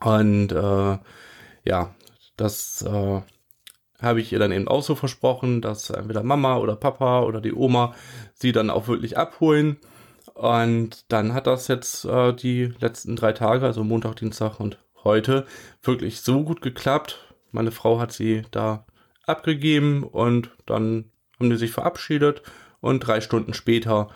Und 0.00 0.52
äh, 0.52 0.98
ja, 1.64 1.94
das 2.36 2.82
äh, 2.82 3.22
habe 4.00 4.20
ich 4.20 4.32
ihr 4.32 4.38
dann 4.38 4.52
eben 4.52 4.68
auch 4.68 4.82
so 4.82 4.94
versprochen, 4.94 5.62
dass 5.62 5.90
entweder 5.90 6.22
Mama 6.22 6.58
oder 6.58 6.76
Papa 6.76 7.22
oder 7.22 7.40
die 7.40 7.54
Oma 7.54 7.94
sie 8.34 8.52
dann 8.52 8.70
auch 8.70 8.88
wirklich 8.88 9.16
abholen. 9.16 9.78
Und 10.36 11.10
dann 11.10 11.32
hat 11.32 11.46
das 11.46 11.66
jetzt 11.66 12.04
äh, 12.04 12.34
die 12.34 12.66
letzten 12.78 13.16
drei 13.16 13.32
Tage, 13.32 13.64
also 13.64 13.82
Montag, 13.82 14.16
Dienstag 14.16 14.60
und 14.60 14.78
heute, 15.02 15.46
wirklich 15.82 16.20
so 16.20 16.44
gut 16.44 16.60
geklappt. 16.60 17.34
Meine 17.52 17.70
Frau 17.70 17.98
hat 17.98 18.12
sie 18.12 18.42
da 18.50 18.84
abgegeben 19.24 20.02
und 20.02 20.50
dann 20.66 21.10
haben 21.40 21.48
die 21.48 21.56
sich 21.56 21.70
verabschiedet 21.70 22.42
und 22.80 23.00
drei 23.00 23.22
Stunden 23.22 23.54
später 23.54 24.10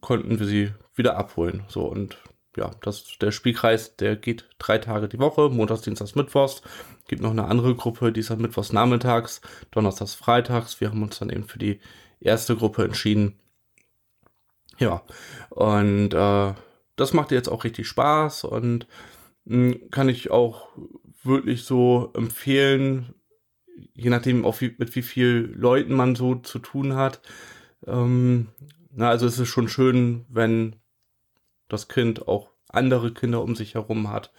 konnten 0.00 0.38
wir 0.38 0.46
sie 0.46 0.70
wieder 0.94 1.16
abholen. 1.16 1.64
So 1.66 1.86
und 1.86 2.18
ja, 2.56 2.70
das, 2.82 3.18
der 3.20 3.32
Spielkreis, 3.32 3.96
der 3.96 4.14
geht 4.14 4.48
drei 4.60 4.78
Tage 4.78 5.08
die 5.08 5.18
Woche, 5.18 5.48
Montags, 5.48 5.80
Dienstags, 5.80 6.14
Mittwochs. 6.14 6.62
Gibt 7.08 7.20
noch 7.20 7.32
eine 7.32 7.46
andere 7.46 7.74
Gruppe, 7.74 8.12
die 8.12 8.20
ist 8.20 8.30
dann 8.30 8.40
Mittwochs 8.40 8.72
nachmittags, 8.72 9.40
Donnerstags, 9.72 10.14
Freitags. 10.14 10.80
Wir 10.80 10.90
haben 10.90 11.02
uns 11.02 11.18
dann 11.18 11.30
eben 11.30 11.48
für 11.48 11.58
die 11.58 11.80
erste 12.20 12.54
Gruppe 12.54 12.84
entschieden. 12.84 13.40
Ja, 14.78 15.02
und 15.50 16.14
äh, 16.14 16.54
das 16.96 17.12
macht 17.12 17.30
jetzt 17.30 17.48
auch 17.48 17.64
richtig 17.64 17.88
Spaß 17.88 18.44
und 18.44 18.86
mh, 19.44 19.74
hm, 19.74 19.90
kann 19.90 20.08
ich 20.08 20.30
auch 20.30 20.68
wirklich 21.24 21.64
so 21.64 22.12
empfehlen, 22.14 23.14
je 23.94 24.10
nachdem, 24.10 24.44
auch 24.44 24.60
wie, 24.60 24.74
mit 24.78 24.94
wie 24.94 25.02
viel 25.02 25.52
Leuten 25.56 25.94
man 25.94 26.14
so 26.14 26.36
zu 26.36 26.58
tun 26.58 26.94
hat. 26.94 27.20
Ähm, 27.86 28.48
na, 28.92 29.10
also 29.10 29.26
es 29.26 29.38
ist 29.38 29.48
schon 29.48 29.68
schön, 29.68 30.24
wenn 30.28 30.76
das 31.68 31.88
Kind 31.88 32.28
auch 32.28 32.50
andere 32.68 33.12
Kinder 33.12 33.42
um 33.42 33.56
sich 33.56 33.74
herum 33.74 34.10
hat. 34.10 34.32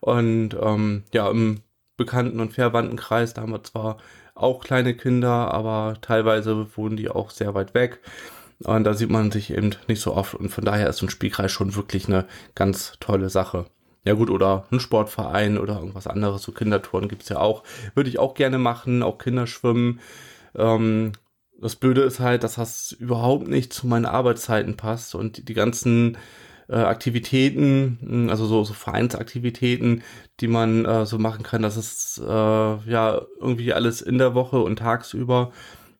Und 0.00 0.56
ähm, 0.60 1.04
ja, 1.12 1.30
im 1.30 1.60
Bekannten- 1.96 2.40
und 2.40 2.52
Verwandtenkreis, 2.52 3.34
da 3.34 3.42
haben 3.42 3.52
wir 3.52 3.62
zwar 3.62 3.98
auch 4.34 4.64
kleine 4.64 4.96
Kinder, 4.96 5.52
aber 5.52 5.98
teilweise 6.00 6.76
wohnen 6.76 6.96
die 6.96 7.08
auch 7.08 7.30
sehr 7.30 7.54
weit 7.54 7.74
weg. 7.74 8.00
Und 8.64 8.84
da 8.84 8.94
sieht 8.94 9.10
man 9.10 9.30
sich 9.30 9.52
eben 9.52 9.70
nicht 9.88 10.00
so 10.00 10.14
oft. 10.14 10.34
Und 10.34 10.50
von 10.50 10.64
daher 10.64 10.88
ist 10.88 10.98
so 10.98 11.06
ein 11.06 11.10
Spielkreis 11.10 11.52
schon 11.52 11.74
wirklich 11.74 12.06
eine 12.06 12.26
ganz 12.54 12.94
tolle 13.00 13.28
Sache. 13.28 13.66
Ja 14.04 14.14
gut, 14.14 14.30
oder 14.30 14.66
ein 14.72 14.80
Sportverein 14.80 15.58
oder 15.58 15.78
irgendwas 15.78 16.08
anderes, 16.08 16.42
so 16.42 16.52
Kindertouren 16.52 17.08
gibt's 17.08 17.28
ja 17.28 17.38
auch. 17.38 17.62
Würde 17.94 18.10
ich 18.10 18.18
auch 18.18 18.34
gerne 18.34 18.58
machen, 18.58 19.02
auch 19.02 19.18
Kinderschwimmen. 19.18 20.00
Ähm, 20.56 21.12
das 21.60 21.76
Blöde 21.76 22.02
ist 22.02 22.18
halt, 22.18 22.42
dass 22.42 22.56
das 22.56 22.90
überhaupt 22.92 23.46
nicht 23.46 23.72
zu 23.72 23.86
meinen 23.86 24.06
Arbeitszeiten 24.06 24.76
passt 24.76 25.14
und 25.14 25.36
die, 25.36 25.44
die 25.44 25.54
ganzen 25.54 26.18
äh, 26.68 26.74
Aktivitäten, 26.74 27.98
hm, 28.00 28.30
also 28.30 28.46
so, 28.46 28.64
so 28.64 28.74
Vereinsaktivitäten, 28.74 30.02
die 30.40 30.48
man 30.48 30.84
äh, 30.84 31.06
so 31.06 31.18
machen 31.18 31.44
kann, 31.44 31.62
das 31.62 31.76
ist 31.76 32.18
äh, 32.18 32.26
ja 32.26 33.22
irgendwie 33.40 33.72
alles 33.72 34.02
in 34.02 34.18
der 34.18 34.34
Woche 34.34 34.58
und 34.58 34.80
tagsüber. 34.80 35.52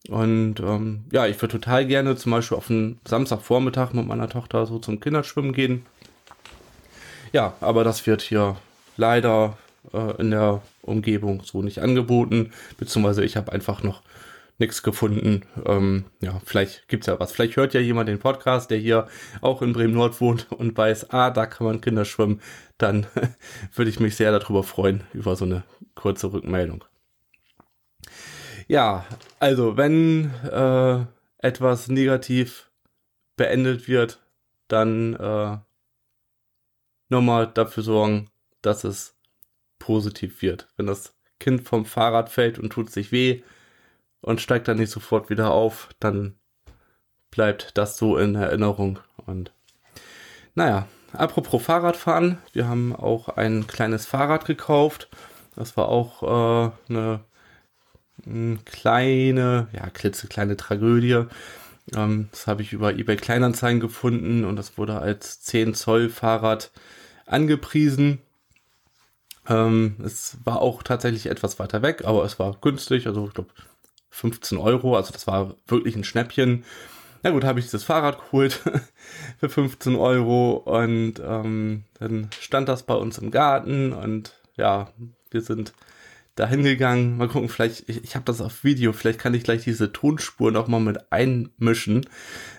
Und 0.08 0.60
ähm, 0.60 1.04
ja, 1.12 1.26
ich 1.26 1.40
würde 1.40 1.58
total 1.58 1.86
gerne 1.86 2.16
zum 2.16 2.32
Beispiel 2.32 2.56
auf 2.56 2.70
einen 2.70 3.00
Samstagvormittag 3.06 3.92
mit 3.92 4.06
meiner 4.06 4.28
Tochter 4.28 4.66
so 4.66 4.78
zum 4.78 5.00
Kinderschwimmen 5.00 5.52
gehen. 5.52 5.86
Ja, 7.32 7.54
aber 7.60 7.84
das 7.84 8.06
wird 8.06 8.20
hier 8.20 8.56
leider 8.96 9.56
äh, 9.92 10.20
in 10.20 10.32
der 10.32 10.62
Umgebung 10.82 11.42
so 11.44 11.62
nicht 11.62 11.80
angeboten, 11.80 12.52
beziehungsweise 12.78 13.24
ich 13.24 13.36
habe 13.36 13.52
einfach 13.52 13.82
noch 13.82 14.02
nichts 14.58 14.82
gefunden. 14.82 15.42
Ähm, 15.64 16.04
ja, 16.20 16.40
vielleicht 16.44 16.88
gibt's 16.88 17.06
ja 17.06 17.18
was. 17.18 17.32
Vielleicht 17.32 17.56
hört 17.56 17.74
ja 17.74 17.80
jemand 17.80 18.08
den 18.08 18.18
Podcast, 18.18 18.70
der 18.70 18.78
hier 18.78 19.08
auch 19.40 19.62
in 19.62 19.72
Bremen 19.72 19.94
Nord 19.94 20.20
wohnt 20.20 20.50
und 20.52 20.76
weiß, 20.76 21.10
ah, 21.10 21.30
da 21.30 21.46
kann 21.46 21.66
man 21.66 21.80
Kinder 21.80 22.04
schwimmen. 22.04 22.40
Dann 22.76 23.06
würde 23.74 23.90
ich 23.90 24.00
mich 24.00 24.16
sehr 24.16 24.32
darüber 24.32 24.62
freuen, 24.62 25.02
über 25.12 25.36
so 25.36 25.44
eine 25.44 25.64
kurze 25.94 26.32
Rückmeldung. 26.32 26.84
Ja, 28.68 29.04
also 29.38 29.76
wenn 29.76 30.32
äh, 30.44 31.04
etwas 31.38 31.88
negativ 31.88 32.70
beendet 33.36 33.88
wird, 33.88 34.20
dann 34.68 35.14
äh, 35.14 35.58
nochmal 37.08 37.46
dafür 37.46 37.82
sorgen, 37.82 38.30
dass 38.62 38.84
es 38.84 39.16
positiv 39.78 40.42
wird. 40.42 40.68
Wenn 40.76 40.86
das 40.86 41.14
Kind 41.40 41.62
vom 41.68 41.84
Fahrrad 41.84 42.30
fällt 42.30 42.58
und 42.58 42.70
tut 42.70 42.90
sich 42.90 43.12
weh 43.12 43.42
und 44.20 44.40
steigt 44.40 44.68
dann 44.68 44.78
nicht 44.78 44.90
sofort 44.90 45.28
wieder 45.28 45.50
auf, 45.50 45.88
dann 45.98 46.38
bleibt 47.30 47.76
das 47.76 47.96
so 47.96 48.16
in 48.16 48.36
Erinnerung. 48.36 49.00
Und 49.26 49.52
naja, 50.54 50.86
apropos 51.12 51.62
Fahrradfahren, 51.62 52.38
wir 52.52 52.68
haben 52.68 52.94
auch 52.94 53.28
ein 53.28 53.66
kleines 53.66 54.06
Fahrrad 54.06 54.44
gekauft. 54.44 55.08
Das 55.56 55.76
war 55.76 55.88
auch 55.88 56.22
äh, 56.22 56.26
eine, 56.26 56.70
eine 56.88 57.20
kleine, 58.64 59.68
ja, 59.72 59.90
klitzekleine 59.90 60.56
Tragödie. 60.56 61.26
Ähm, 61.94 62.28
das 62.30 62.46
habe 62.46 62.62
ich 62.62 62.72
über 62.72 62.92
eBay 62.94 63.16
Kleinanzeigen 63.16 63.80
gefunden 63.80 64.44
und 64.44 64.56
das 64.56 64.78
wurde 64.78 64.98
als 64.98 65.40
10 65.42 65.74
Zoll 65.74 66.08
Fahrrad 66.08 66.70
angepriesen. 67.26 68.20
Ähm, 69.48 69.96
es 70.04 70.38
war 70.44 70.60
auch 70.60 70.82
tatsächlich 70.82 71.26
etwas 71.26 71.58
weiter 71.58 71.82
weg, 71.82 72.04
aber 72.04 72.24
es 72.24 72.38
war 72.38 72.56
günstig, 72.60 73.06
also 73.06 73.26
ich 73.26 73.34
glaube 73.34 73.50
15 74.10 74.58
Euro, 74.58 74.96
also 74.96 75.12
das 75.12 75.26
war 75.26 75.56
wirklich 75.66 75.96
ein 75.96 76.04
Schnäppchen. 76.04 76.64
Na 77.24 77.30
gut, 77.30 77.44
habe 77.44 77.58
ich 77.58 77.66
dieses 77.66 77.84
Fahrrad 77.84 78.18
geholt 78.20 78.60
für 79.38 79.48
15 79.48 79.96
Euro 79.96 80.54
und 80.56 81.14
ähm, 81.24 81.84
dann 81.98 82.30
stand 82.40 82.68
das 82.68 82.84
bei 82.84 82.94
uns 82.94 83.18
im 83.18 83.30
Garten 83.30 83.92
und 83.92 84.34
ja, 84.56 84.92
wir 85.30 85.40
sind 85.40 85.72
da 86.34 86.46
hingegangen. 86.46 87.16
Mal 87.18 87.28
gucken, 87.28 87.48
vielleicht, 87.48 87.88
ich, 87.88 88.02
ich 88.04 88.14
habe 88.14 88.24
das 88.24 88.40
auf 88.40 88.64
Video, 88.64 88.92
vielleicht 88.92 89.18
kann 89.18 89.34
ich 89.34 89.44
gleich 89.44 89.64
diese 89.64 89.92
Tonspur 89.92 90.50
nochmal 90.50 90.80
mit 90.80 91.12
einmischen. 91.12 92.06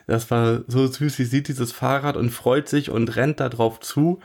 Das 0.08 0.30
war 0.32 0.62
so 0.68 0.86
süß, 0.86 1.16
sie 1.16 1.26
sieht 1.26 1.48
dieses 1.48 1.72
Fahrrad 1.72 2.18
und 2.18 2.30
freut 2.30 2.70
sich 2.70 2.90
und 2.90 3.16
rennt 3.16 3.40
da 3.40 3.50
drauf 3.50 3.80
zu. 3.80 4.20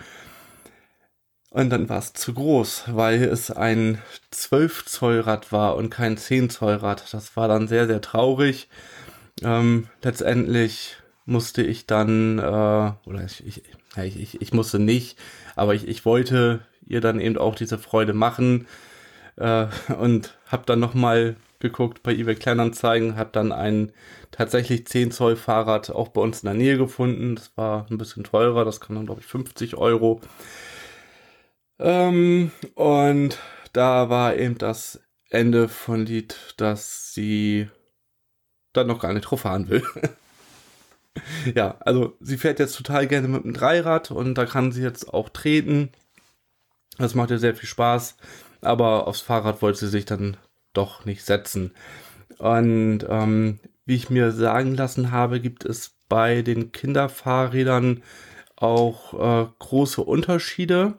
Und 1.51 1.71
dann 1.71 1.89
war 1.89 1.99
es 1.99 2.13
zu 2.13 2.35
groß, 2.35 2.85
weil 2.89 3.25
es 3.25 3.51
ein 3.51 3.99
12 4.31 4.85
Zoll 4.85 5.21
Rad 5.21 5.51
war 5.51 5.77
und 5.77 5.89
kein 5.89 6.19
10 6.19 6.51
Zoll 6.51 6.75
Rad. 6.75 7.05
Das 7.13 7.37
war 7.37 7.49
dann 7.49 7.69
sehr, 7.69 7.87
sehr 7.87 8.03
traurig. 8.03 8.69
Ähm, 9.43 9.89
letztendlich 10.03 10.97
musste 11.25 11.63
ich 11.63 11.87
dann, 11.87 12.39
äh, 12.39 12.43
oder 12.43 13.25
ich, 13.25 13.47
ich, 13.47 13.63
ich, 13.97 14.43
ich 14.43 14.53
musste 14.53 14.79
nicht, 14.79 15.19
aber 15.57 15.75
ich, 15.75 15.89
ich 15.89 16.05
wollte 16.05 16.61
ihr 16.87 17.01
dann 17.01 17.19
eben 17.19 17.39
auch 17.39 17.55
diese 17.55 17.79
Freude 17.79 18.13
machen 18.13 18.67
äh, 19.39 19.67
und 19.95 20.37
habe 20.47 20.65
dann 20.67 20.81
nochmal 20.81 21.37
geguckt 21.61 22.03
bei 22.03 22.13
eBay 22.13 22.37
Kleinanzeigen, 22.37 23.17
habe 23.17 23.31
dann 23.33 23.53
ein 23.53 23.93
tatsächlich 24.31 24.87
10 24.87 25.11
Zoll 25.11 25.37
Fahrrad 25.37 25.91
auch 25.91 26.09
bei 26.09 26.21
uns 26.21 26.43
in 26.43 26.47
der 26.47 26.55
Nähe 26.55 26.79
gefunden. 26.79 27.37
Das 27.37 27.53
war 27.57 27.87
ein 27.91 27.99
bisschen 27.99 28.25
teurer, 28.25 28.65
das 28.65 28.81
kann 28.81 28.97
dann 28.97 29.07
glaube 29.07 29.21
ich 29.21 29.27
50 29.27 29.77
Euro. 29.77 30.21
Ähm, 31.79 32.51
und 32.75 33.39
da 33.73 34.09
war 34.09 34.37
eben 34.37 34.59
das 34.59 35.01
Ende 35.31 35.69
von 35.69 36.07
Lied, 36.07 36.37
dass 36.57 37.13
sie 37.13 37.69
dann 38.73 38.87
noch 38.87 39.01
gar 39.01 39.13
nicht 39.13 39.23
drauf 39.23 39.41
fahren 39.41 39.69
will. 39.69 39.83
ja, 41.55 41.77
also 41.81 42.17
sie 42.21 42.39
fährt 42.39 42.59
jetzt 42.59 42.77
total 42.77 43.07
gerne 43.07 43.29
mit 43.29 43.45
dem 43.45 43.53
Dreirad 43.53 44.11
und 44.11 44.35
da 44.35 44.47
kann 44.47 44.73
sie 44.73 44.83
jetzt 44.83 45.13
auch 45.13 45.29
treten. 45.29 45.91
Das 46.99 47.15
macht 47.15 47.31
ihr 47.31 47.39
sehr 47.39 47.55
viel 47.55 47.69
Spaß, 47.69 48.17
aber 48.61 49.07
aufs 49.07 49.21
Fahrrad 49.21 49.63
wollte 49.63 49.81
sie 49.81 49.89
sich 49.89 50.05
dann 50.05 50.37
doch 50.73 51.05
nicht 51.05 51.25
setzen. 51.25 51.73
Und 52.39 53.01
ähm, 53.09 53.61
wie 53.85 53.97
ich 53.97 54.11
mir 54.11 54.33
sagen 54.33 54.75
lassen 54.75 55.11
habe, 55.11 55.41
gibt 55.41 55.65
es 55.65 55.97
bei 56.09 56.43
den 56.43 56.73
Kinderfahrrädern 56.73 58.03
auch 58.57 59.15
äh, 59.15 59.47
große 59.59 60.03
Unterschiede 60.03 60.95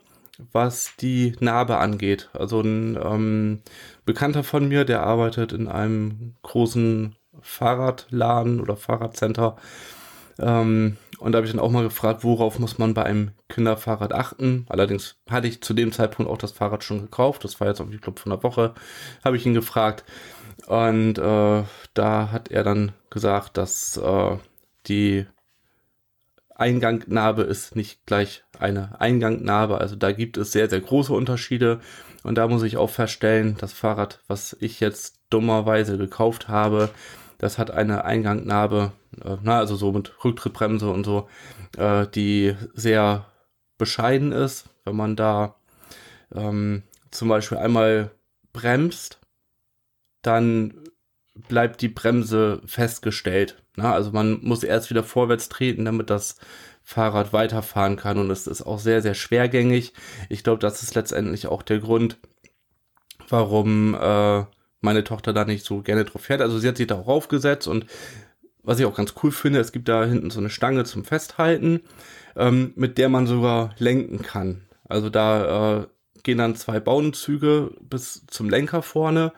was 0.54 0.96
die 1.00 1.36
Narbe 1.40 1.78
angeht. 1.78 2.30
Also 2.34 2.62
ein 2.62 2.98
ähm, 3.02 3.60
Bekannter 4.06 4.44
von 4.44 4.68
mir, 4.68 4.86
der 4.86 5.04
arbeitet 5.04 5.52
in 5.52 5.68
einem 5.68 6.36
großen 6.42 7.16
Fahrradladen 7.42 8.60
oder 8.60 8.76
Fahrradcenter. 8.76 9.58
Ähm, 10.40 10.98
und 11.20 11.34
da 11.34 11.38
habe 11.38 11.46
ich 11.46 11.52
dann 11.52 11.62
auch 11.62 11.72
mal 11.72 11.84
gefragt, 11.84 12.24
worauf 12.24 12.60
muss 12.60 12.78
man 12.78 12.94
bei 12.94 13.04
einem 13.04 13.32
Kinderfahrrad 13.50 14.14
achten. 14.14 14.66
Allerdings 14.70 15.18
hatte 15.30 15.48
ich 15.48 15.62
zu 15.62 15.74
dem 15.74 15.92
Zeitpunkt 15.92 16.32
auch 16.32 16.38
das 16.38 16.54
Fahrrad 16.54 16.84
schon 16.84 17.02
gekauft. 17.02 17.44
Das 17.44 17.60
war 17.60 17.68
jetzt, 17.68 17.82
ich 17.92 18.02
glaube, 18.02 18.20
von 18.20 18.32
der 18.32 18.42
Woche, 18.42 18.74
habe 19.24 19.36
ich 19.36 19.46
ihn 19.46 19.54
gefragt. 19.54 20.06
Und 20.68 21.18
äh, 21.18 21.64
da 21.94 22.32
hat 22.32 22.52
er 22.52 22.64
dann 22.64 22.94
gesagt, 23.10 23.58
dass 23.58 23.98
äh, 23.98 24.38
die 24.88 25.26
Eingangnarbe 26.56 27.44
ist 27.44 27.76
nicht 27.76 28.06
gleich 28.06 28.44
eine 28.58 29.00
Eingangnarbe. 29.00 29.80
Also 29.80 29.96
da 29.96 30.12
gibt 30.12 30.38
es 30.38 30.52
sehr, 30.52 30.70
sehr 30.70 30.82
große 30.82 31.14
Unterschiede. 31.14 31.80
Und 32.24 32.38
da 32.38 32.48
muss 32.48 32.64
ich 32.64 32.78
auch 32.78 32.90
feststellen, 32.90 33.56
das 33.60 33.74
Fahrrad, 33.74 34.22
was 34.28 34.56
ich 34.60 34.80
jetzt 34.80 35.20
dummerweise 35.30 35.98
gekauft 35.98 36.48
habe, 36.48 36.90
das 37.40 37.58
hat 37.58 37.72
eine 37.72 38.06
Eingangnarbe, 38.06 38.92
äh, 39.24 39.38
na, 39.42 39.58
also 39.58 39.76
so 39.76 39.92
mit 39.92 40.24
Rücktrittbremse 40.24 40.92
und 40.92 41.06
so, 41.06 41.28
äh, 41.78 42.06
die 42.08 42.56
sehr 42.76 43.26
bescheiden 43.80 44.32
ist. 44.32 44.70
Wenn 44.86 44.96
man 44.96 45.16
da 45.16 45.56
ähm, 46.36 46.84
zum 47.10 47.30
Beispiel 47.30 47.58
einmal 47.58 48.12
bremst, 48.54 49.20
dann 50.22 50.74
bleibt 51.48 51.82
die 51.82 51.88
Bremse 51.88 52.62
festgestellt. 52.66 53.64
Na, 53.78 53.94
also 53.94 54.12
man 54.12 54.42
muss 54.44 54.64
erst 54.64 54.90
wieder 54.90 55.04
vorwärts 55.04 55.48
treten, 55.50 55.86
damit 55.86 56.10
das 56.10 56.36
Fahrrad 56.84 57.32
weiterfahren 57.32 57.96
kann 57.96 58.18
und 58.18 58.32
es 58.32 58.48
ist 58.48 58.64
auch 58.64 58.80
sehr, 58.80 59.02
sehr 59.02 59.14
schwergängig. 59.14 59.94
Ich 60.28 60.44
glaube, 60.44 60.60
das 60.60 60.84
ist 60.84 60.96
letztendlich 60.96 61.48
auch 61.48 61.62
der 61.62 61.80
Grund, 61.80 62.18
warum 63.30 63.94
äh, 63.94 64.44
meine 64.82 65.04
Tochter 65.04 65.34
da 65.34 65.46
nicht 65.46 65.66
so 65.66 65.82
gerne 65.82 66.06
drauf 66.06 66.22
fährt. 66.22 66.42
Also 66.42 66.60
sie 66.60 66.68
hat 66.68 66.78
sich 66.78 66.88
da 66.88 66.96
auch 66.96 67.08
aufgesetzt 67.08 67.68
und 67.68 67.86
was 68.62 68.80
ich 68.80 68.86
auch 68.86 68.96
ganz 68.96 69.14
cool 69.24 69.32
finde, 69.32 69.60
es 69.60 69.72
gibt 69.72 69.88
da 69.88 70.06
hinten 70.06 70.30
so 70.30 70.40
eine 70.40 70.50
Stange 70.50 70.84
zum 70.84 71.06
Festhalten, 71.06 71.82
ähm, 72.36 72.74
mit 72.76 72.98
der 72.98 73.10
man 73.10 73.26
sogar 73.26 73.74
lenken 73.78 74.22
kann. 74.22 74.68
Also 74.88 75.10
da 75.10 75.80
äh, 75.80 75.88
gehen 76.24 76.38
dann 76.38 76.56
zwei 76.56 76.80
Baunenzüge 76.80 77.72
bis 77.82 78.26
zum 78.28 78.50
Lenker 78.50 78.82
vorne. 78.82 79.34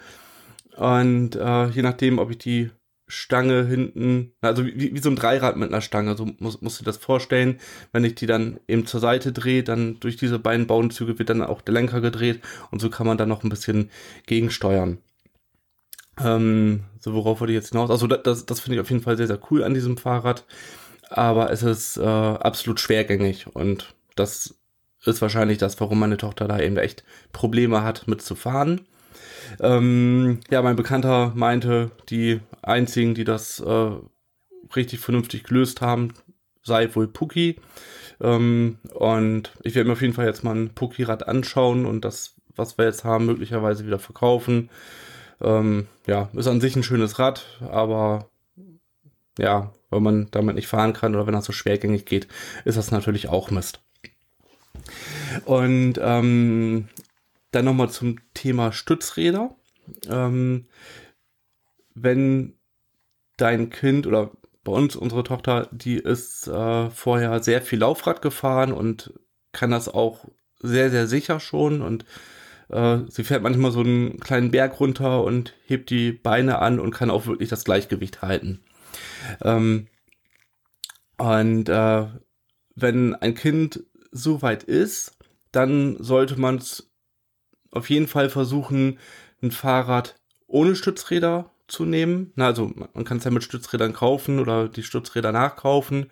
Und 0.76 1.36
äh, 1.36 1.68
je 1.68 1.82
nachdem, 1.82 2.20
ob 2.20 2.32
ich 2.32 2.40
die 2.40 2.72
Stange 3.08 3.66
hinten, 3.66 4.34
also 4.42 4.66
wie, 4.66 4.96
wie 4.96 5.00
so 5.00 5.10
ein 5.10 5.18
Dreirad 5.18 5.58
mit 5.58 5.70
einer 5.70 5.82
Stange, 5.82 6.16
so 6.16 6.30
muss, 6.40 6.62
musst 6.62 6.80
du 6.80 6.86
das 6.86 6.98
vorstellen. 6.98 7.60
Wenn 7.92 8.06
ich 8.06 8.16
die 8.16 8.26
dann 8.26 8.60
eben 8.68 8.86
zur 8.86 9.02
Seite 9.02 9.34
drehe, 9.34 9.64
dann 9.64 10.00
durch 10.00 10.16
diese 10.16 10.40
beiden 10.40 10.66
Baunenzüge 10.66 11.20
wird 11.20 11.30
dann 11.30 11.44
auch 11.44 11.62
der 11.62 11.74
Lenker 11.74 12.00
gedreht 12.02 12.40
und 12.72 12.82
so 12.82 12.90
kann 12.90 13.06
man 13.06 13.18
dann 13.18 13.30
noch 13.30 13.44
ein 13.44 13.50
bisschen 13.50 13.92
gegensteuern. 14.28 15.00
Ähm, 16.20 16.84
so, 17.00 17.14
worauf 17.14 17.40
wollte 17.40 17.54
ich 17.54 17.58
jetzt 17.58 17.70
hinaus? 17.72 17.90
Also, 17.90 18.08
das, 18.08 18.46
das 18.46 18.60
finde 18.60 18.76
ich 18.76 18.82
auf 18.82 18.90
jeden 18.90 19.04
Fall 19.04 19.18
sehr, 19.18 19.28
sehr 19.28 19.40
cool 19.50 19.64
an 19.64 19.74
diesem 19.74 19.98
Fahrrad. 19.98 20.46
Aber 21.10 21.52
es 21.52 21.62
ist 21.62 21.98
äh, 21.98 22.04
absolut 22.04 22.80
schwergängig 22.80 23.48
und 23.54 23.94
das 24.16 24.56
ist 25.04 25.22
wahrscheinlich 25.22 25.58
das, 25.58 25.80
warum 25.80 26.00
meine 26.00 26.18
Tochter 26.18 26.48
da 26.48 26.60
eben 26.60 26.78
echt 26.78 27.04
Probleme 27.34 27.84
hat 27.84 28.08
mitzufahren. 28.08 28.82
Ähm, 29.60 30.40
ja, 30.50 30.62
mein 30.62 30.76
Bekannter 30.76 31.34
meinte, 31.36 31.92
die 32.10 32.40
einzigen, 32.62 33.14
die 33.14 33.24
das 33.24 33.60
äh, 33.60 33.92
richtig 34.76 35.00
vernünftig 35.00 35.44
gelöst 35.44 35.82
haben, 35.82 36.14
sei 36.64 36.94
wohl 36.96 37.08
Puki. 37.08 37.58
Ähm, 38.22 38.78
und 38.94 39.52
ich 39.64 39.76
werde 39.76 39.88
mir 39.88 39.94
auf 39.94 40.02
jeden 40.02 40.14
Fall 40.14 40.28
jetzt 40.28 40.44
mal 40.44 40.56
ein 40.56 40.74
Puki-Rad 40.74 41.28
anschauen 41.28 41.86
und 41.86 42.06
das, 42.06 42.36
was 42.56 42.78
wir 42.78 42.86
jetzt 42.86 43.04
haben, 43.04 43.26
möglicherweise 43.26 43.86
wieder 43.86 44.00
verkaufen. 44.00 44.70
Ähm, 45.42 45.88
ja, 46.08 46.30
ist 46.34 46.48
an 46.48 46.62
sich 46.62 46.76
ein 46.76 46.84
schönes 46.84 47.20
Rad, 47.20 47.46
aber 47.62 48.30
ja, 49.38 49.74
wenn 49.90 50.04
man 50.04 50.28
damit 50.32 50.56
nicht 50.56 50.68
fahren 50.68 50.94
kann 50.94 51.16
oder 51.16 51.26
wenn 51.28 51.34
das 51.34 51.46
so 51.46 51.54
schwergängig 51.54 52.06
geht, 52.06 52.28
ist 52.66 52.78
das 52.78 52.92
natürlich 52.92 53.30
auch 53.30 53.52
Mist. 53.52 53.82
Und 55.46 56.00
ähm, 56.02 56.90
dann 57.52 57.66
nochmal 57.66 57.90
zum 57.90 58.18
Thema 58.34 58.72
Stützräder. 58.72 59.56
Ähm, 60.08 60.68
wenn 61.94 62.54
dein 63.38 63.70
Kind 63.70 64.08
oder 64.08 64.32
bei 64.64 64.72
uns 64.72 64.96
unsere 64.96 65.24
Tochter, 65.24 65.68
die 65.72 65.98
ist 65.98 66.48
äh, 66.48 66.90
vorher 66.90 67.42
sehr 67.42 67.62
viel 67.62 67.80
Laufrad 67.80 68.22
gefahren 68.22 68.72
und 68.72 69.14
kann 69.52 69.72
das 69.72 69.90
auch 69.90 70.26
sehr, 70.60 70.90
sehr 70.92 71.08
sicher 71.08 71.40
schon 71.40 71.82
und 71.82 72.06
äh, 72.72 73.00
sie 73.10 73.24
fährt 73.24 73.44
manchmal 73.44 73.72
so 73.72 73.82
einen 73.82 74.20
kleinen 74.20 74.52
Berg 74.52 74.80
runter 74.80 75.24
und 75.24 75.54
hebt 75.66 75.90
die 75.90 76.12
Beine 76.12 76.60
an 76.60 76.80
und 76.80 76.92
kann 76.92 77.12
auch 77.12 77.26
wirklich 77.26 77.50
das 77.50 77.64
Gleichgewicht 77.64 78.22
halten. 78.22 78.64
Ähm, 79.42 79.88
und 81.18 81.70
äh, 81.70 82.08
wenn 82.76 83.16
ein 83.16 83.36
Kind 83.36 83.84
so 84.12 84.42
weit 84.42 84.64
ist, 84.64 85.18
dann 85.52 86.02
sollte 86.02 86.40
man 86.40 86.56
es 86.56 86.92
auf 87.72 87.90
jeden 87.90 88.08
Fall 88.08 88.30
versuchen, 88.30 89.00
ein 89.42 89.52
Fahrrad 89.52 90.16
ohne 90.48 90.76
Stützräder 90.76 91.52
zu 91.72 91.86
nehmen. 91.86 92.32
Na, 92.36 92.48
also 92.48 92.72
man 92.94 93.06
kann 93.06 93.18
es 93.18 93.24
ja 93.24 93.32
mit 93.32 93.44
Stützrädern 93.44 93.94
kaufen 93.94 94.40
oder 94.40 94.68
die 94.68 94.84
Stützräder 94.84 95.32
nachkaufen. 95.32 96.08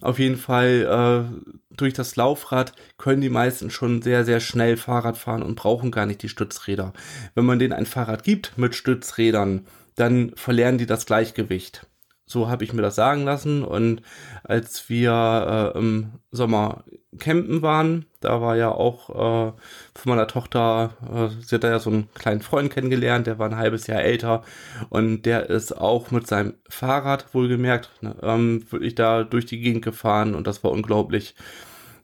Auf 0.00 0.18
jeden 0.18 0.36
Fall 0.36 1.28
äh, 1.30 1.54
durch 1.76 1.94
das 1.94 2.16
Laufrad 2.16 2.72
können 2.98 3.20
die 3.20 3.30
meisten 3.30 3.70
schon 3.70 4.02
sehr, 4.02 4.24
sehr 4.24 4.40
schnell 4.40 4.76
Fahrrad 4.76 5.16
fahren 5.16 5.42
und 5.42 5.56
brauchen 5.56 5.90
gar 5.90 6.06
nicht 6.06 6.22
die 6.22 6.28
Stützräder. 6.28 6.92
Wenn 7.34 7.44
man 7.44 7.58
denen 7.58 7.72
ein 7.72 7.86
Fahrrad 7.86 8.24
gibt 8.24 8.58
mit 8.58 8.74
Stützrädern, 8.74 9.66
dann 9.94 10.32
verlieren 10.34 10.78
die 10.78 10.86
das 10.86 11.06
Gleichgewicht. 11.06 11.86
So 12.26 12.48
habe 12.48 12.64
ich 12.64 12.72
mir 12.72 12.82
das 12.82 12.94
sagen 12.94 13.24
lassen. 13.24 13.62
Und 13.64 14.02
als 14.44 14.88
wir 14.88 15.72
äh, 15.74 15.78
im 15.78 16.12
Sommer 16.30 16.84
campen 17.18 17.62
waren, 17.62 18.06
da 18.20 18.40
war 18.40 18.56
ja 18.56 18.70
auch 18.70 19.10
äh, 19.10 19.52
von 19.94 20.10
meiner 20.10 20.26
Tochter, 20.26 20.96
äh, 21.12 21.42
sie 21.42 21.56
hat 21.56 21.64
da 21.64 21.70
ja 21.70 21.78
so 21.78 21.90
einen 21.90 22.08
kleinen 22.14 22.40
Freund 22.40 22.72
kennengelernt, 22.72 23.26
der 23.26 23.38
war 23.38 23.48
ein 23.48 23.56
halbes 23.56 23.86
Jahr 23.86 24.02
älter 24.02 24.42
und 24.88 25.22
der 25.26 25.50
ist 25.50 25.76
auch 25.76 26.10
mit 26.10 26.26
seinem 26.26 26.54
Fahrrad 26.68 27.34
wohlgemerkt 27.34 27.90
ne, 28.00 28.16
ähm, 28.22 28.64
wirklich 28.70 28.94
da 28.94 29.22
durch 29.24 29.46
die 29.46 29.60
Gegend 29.60 29.84
gefahren 29.84 30.34
und 30.34 30.46
das 30.46 30.64
war 30.64 30.72
unglaublich. 30.72 31.34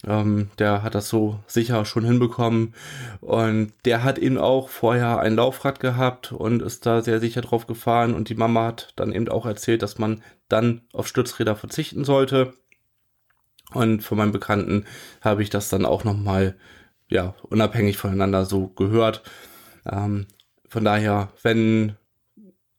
Ähm, 0.06 0.50
der 0.58 0.82
hat 0.82 0.94
das 0.94 1.08
so 1.08 1.40
sicher 1.46 1.84
schon 1.84 2.04
hinbekommen. 2.04 2.74
Und 3.20 3.72
der 3.84 4.02
hat 4.02 4.18
eben 4.18 4.38
auch 4.38 4.68
vorher 4.68 5.20
ein 5.20 5.36
Laufrad 5.36 5.80
gehabt 5.80 6.32
und 6.32 6.62
ist 6.62 6.86
da 6.86 7.02
sehr 7.02 7.20
sicher 7.20 7.42
drauf 7.42 7.66
gefahren. 7.66 8.14
Und 8.14 8.28
die 8.28 8.34
Mama 8.34 8.66
hat 8.66 8.92
dann 8.96 9.12
eben 9.12 9.28
auch 9.28 9.46
erzählt, 9.46 9.82
dass 9.82 9.98
man 9.98 10.22
dann 10.48 10.82
auf 10.92 11.06
Stützräder 11.06 11.56
verzichten 11.56 12.04
sollte. 12.04 12.54
Und 13.72 14.02
von 14.02 14.18
meinem 14.18 14.32
Bekannten 14.32 14.86
habe 15.20 15.42
ich 15.42 15.50
das 15.50 15.68
dann 15.68 15.84
auch 15.84 16.04
nochmal, 16.04 16.56
ja, 17.08 17.34
unabhängig 17.42 17.98
voneinander 17.98 18.44
so 18.44 18.68
gehört. 18.68 19.22
Ähm, 19.88 20.26
von 20.68 20.84
daher, 20.84 21.28
wenn 21.42 21.96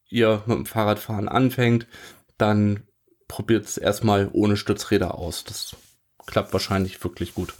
ihr 0.10 0.43
mit 0.45 0.57
dem 0.57 0.65
Fahrradfahren 0.65 1.29
anfängt, 1.29 1.88
dann 2.38 2.84
probiert 3.27 3.65
es 3.65 3.77
erstmal 3.77 4.29
ohne 4.34 4.57
Stützräder 4.57 5.15
aus. 5.15 5.45
Das 5.45 5.75
klappt 6.25 6.53
wahrscheinlich 6.53 7.03
wirklich 7.03 7.34
gut. 7.34 7.53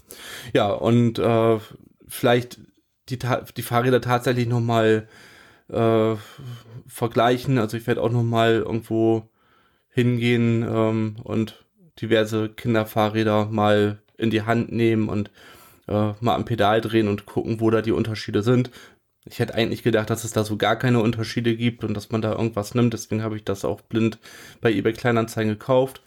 Ja, 0.54 0.69
und 0.71 1.19
äh, 1.19 1.60
vielleicht 2.08 2.60
die, 3.10 3.19
die 3.58 3.62
Fahrräder 3.62 4.02
tatsächlich 4.02 4.47
nochmal 4.47 5.08
äh, 5.69 6.15
vergleichen. 6.88 7.58
Also 7.58 7.78
ich 7.78 7.88
werde 7.88 8.02
auch 8.02 8.12
nochmal 8.12 8.56
irgendwo 8.65 9.30
hingehen 9.89 10.65
ähm, 10.67 11.15
und 11.24 11.65
diverse 12.02 12.50
Kinderfahrräder 12.50 13.45
mal 13.45 14.02
in 14.17 14.30
die 14.30 14.43
Hand 14.43 14.71
nehmen 14.71 15.10
und 15.10 15.32
äh, 15.88 16.13
mal 16.19 16.36
am 16.36 16.45
Pedal 16.45 16.82
drehen 16.82 17.08
und 17.08 17.26
gucken, 17.26 17.60
wo 17.60 17.69
da 17.69 17.82
die 17.82 17.91
Unterschiede 17.91 18.43
sind. 18.43 18.71
Ich 19.26 19.39
hätte 19.39 19.54
eigentlich 19.54 19.84
gedacht, 19.84 20.10
dass 20.10 20.24
es 20.24 20.32
da 20.32 20.43
so 20.43 20.58
gar 20.58 20.76
keine 20.78 21.00
Unterschiede 21.00 21.56
gibt 21.56 21.84
und 21.84 21.93
dass 21.93 22.10
man 22.10 22.21
da 22.21 22.32
irgendwas 22.32 22.74
nimmt. 22.74 22.93
Deswegen 22.93 23.21
habe 23.21 23.36
ich 23.36 23.43
das 23.43 23.65
auch 23.65 23.82
blind 23.82 24.17
bei 24.62 24.71
eBay 24.71 24.93
Kleinanzeigen 24.93 25.52
gekauft. 25.52 26.02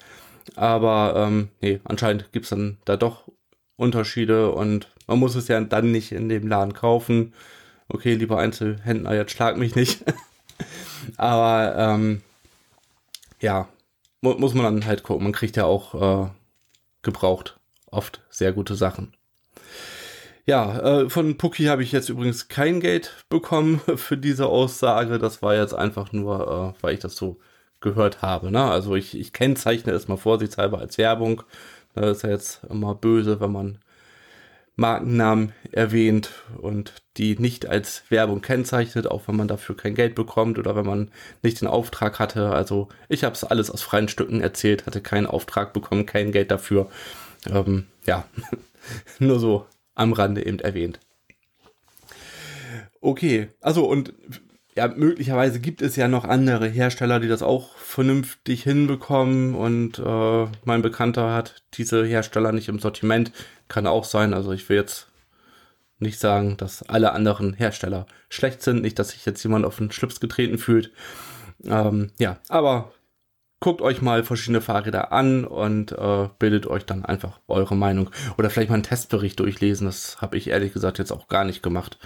Aber 0.57 1.15
ähm, 1.17 1.49
nee, 1.61 1.81
anscheinend 1.85 2.33
gibt's 2.33 2.51
dann 2.51 2.79
da 2.85 2.97
doch 2.97 3.29
Unterschiede 3.77 4.53
und 4.53 4.89
man 5.07 5.19
muss 5.19 5.35
es 5.35 5.49
ja 5.49 5.61
dann 5.61 5.91
nicht 5.91 6.13
in 6.13 6.29
dem 6.29 6.47
Laden 6.47 6.75
kaufen. 6.75 7.35
Okay, 7.89 8.15
lieber 8.15 8.39
Einzelhändler, 8.39 9.15
jetzt 9.15 9.33
schlag 9.33 9.57
mich 9.57 9.75
nicht. 9.75 10.05
Aber 11.17 11.75
ähm, 11.77 12.23
ja, 13.41 13.69
mu 14.21 14.35
muss 14.35 14.55
man 14.55 14.65
dann 14.65 14.87
halt 14.87 15.03
gucken. 15.03 15.25
Man 15.25 15.33
kriegt 15.33 15.57
ja 15.57 15.65
auch 15.65 16.27
äh, 16.27 16.31
gebraucht 17.03 17.59
oft 17.91 18.23
sehr 18.31 18.53
gute 18.53 18.75
Sachen. 18.75 19.15
Ja, 20.47 20.79
äh, 21.03 21.11
von 21.11 21.39
Puki 21.39 21.65
habe 21.65 21.83
ich 21.83 21.93
jetzt 21.93 22.11
übrigens 22.11 22.49
kein 22.49 22.81
Geld 22.81 23.25
bekommen 23.31 23.81
für 23.97 24.17
diese 24.17 24.47
Aussage. 24.47 25.19
Das 25.19 25.43
war 25.43 25.55
jetzt 25.55 25.75
einfach 25.75 26.13
nur, 26.13 26.75
äh, 26.79 26.83
weil 26.83 26.95
ich 26.95 27.01
das 27.01 27.17
so 27.17 27.39
gehört 27.85 28.23
habe. 28.23 28.51
Ne? 28.51 28.65
Also 28.65 28.97
ich, 28.97 29.17
ich 29.17 29.33
kennzeichne 29.33 29.93
es 29.93 30.09
mal 30.09 30.17
vorsichtshalber 30.17 30.81
als 30.81 30.99
Werbung. 30.99 31.45
Das 31.95 32.17
ist 32.17 32.23
ja 32.25 32.31
jetzt 32.31 32.63
immer 32.69 32.97
böse, 32.97 33.41
wenn 33.41 33.53
man 33.53 33.79
Markennamen 34.77 35.53
erwähnt 35.71 36.31
und 36.59 36.95
die 37.17 37.39
nicht 37.39 37.67
als 37.67 38.03
Werbung 38.09 38.41
kennzeichnet, 38.43 39.07
auch 39.07 39.29
wenn 39.29 39.37
man 39.37 39.47
dafür 39.47 39.77
kein 39.77 39.95
Geld 39.95 40.17
bekommt 40.17 40.59
oder 40.59 40.75
wenn 40.75 40.87
man 40.87 41.11
nicht 41.43 41.61
den 41.61 41.69
Auftrag 41.69 42.19
hatte. 42.19 42.51
Also 42.51 42.89
ich 43.09 43.23
habe 43.23 43.37
es 43.37 43.45
alles 43.45 43.71
aus 43.71 43.83
freien 43.83 44.09
Stücken 44.09 44.41
erzählt, 44.41 44.87
hatte 44.87 45.01
keinen 45.01 45.27
Auftrag 45.27 45.73
bekommen, 45.73 46.07
kein 46.07 46.33
Geld 46.33 46.51
dafür. 46.51 46.91
Ähm, 47.49 47.87
ja, 48.05 48.25
nur 49.21 49.39
so 49.39 49.67
am 49.95 50.13
Rande 50.13 50.45
eben 50.45 50.59
erwähnt. 50.59 50.99
Okay, 53.01 53.51
also 53.61 53.85
und 53.85 54.13
ja, 54.77 54.89
möglicherweise 54.89 55.61
gibt 55.61 55.83
es 55.83 55.97
ja 55.97 56.09
noch 56.09 56.25
andere 56.25 56.67
Hersteller, 56.67 57.21
die 57.21 57.29
das 57.29 57.43
auch 57.43 57.77
vernünftig 57.77 58.65
hinbekommen 58.65 59.55
und 59.55 59.99
äh, 59.99 60.47
mein 60.65 60.83
Bekannter 60.83 61.33
hat 61.33 61.63
diese 61.75 62.05
Hersteller 62.05 62.53
nicht 62.53 62.69
im 62.69 62.81
Sortiment. 62.81 63.33
Kann 63.69 63.87
auch 63.87 64.05
sein. 64.05 64.35
Also 64.35 64.53
ich 64.53 64.69
will 64.69 64.77
jetzt 64.77 65.09
nicht 65.99 66.19
sagen, 66.19 66.57
dass 66.57 66.83
alle 66.83 67.13
anderen 67.13 67.55
Hersteller 67.55 68.07
schlecht 68.29 68.63
sind. 68.63 68.83
Nicht, 68.83 68.99
dass 68.99 69.11
sich 69.11 69.25
jetzt 69.25 69.43
jemand 69.43 69.65
auf 69.65 69.77
den 69.77 69.93
Schlips 69.93 70.21
getreten 70.21 70.59
fühlt. 70.59 70.93
Ähm, 71.65 72.11
ja, 72.19 72.39
aber 72.49 72.93
guckt 73.61 73.81
euch 73.81 74.03
mal 74.03 74.25
verschiedene 74.25 74.61
Fahrräder 74.61 75.13
an 75.13 75.45
und 75.45 75.93
äh, 75.93 76.29
bildet 76.39 76.67
euch 76.67 76.85
dann 76.85 77.05
einfach 77.05 77.39
eure 77.47 77.77
Meinung. 77.77 78.11
Oder 78.37 78.51
vielleicht 78.51 78.71
mal 78.71 78.75
einen 78.75 78.83
Testbericht 78.83 79.39
durchlesen. 79.39 79.87
Das 79.87 80.21
habe 80.21 80.37
ich 80.37 80.49
ehrlich 80.49 80.73
gesagt 80.73 80.99
jetzt 80.99 81.13
auch 81.13 81.29
gar 81.29 81.45
nicht 81.45 81.63
gemacht. 81.63 81.99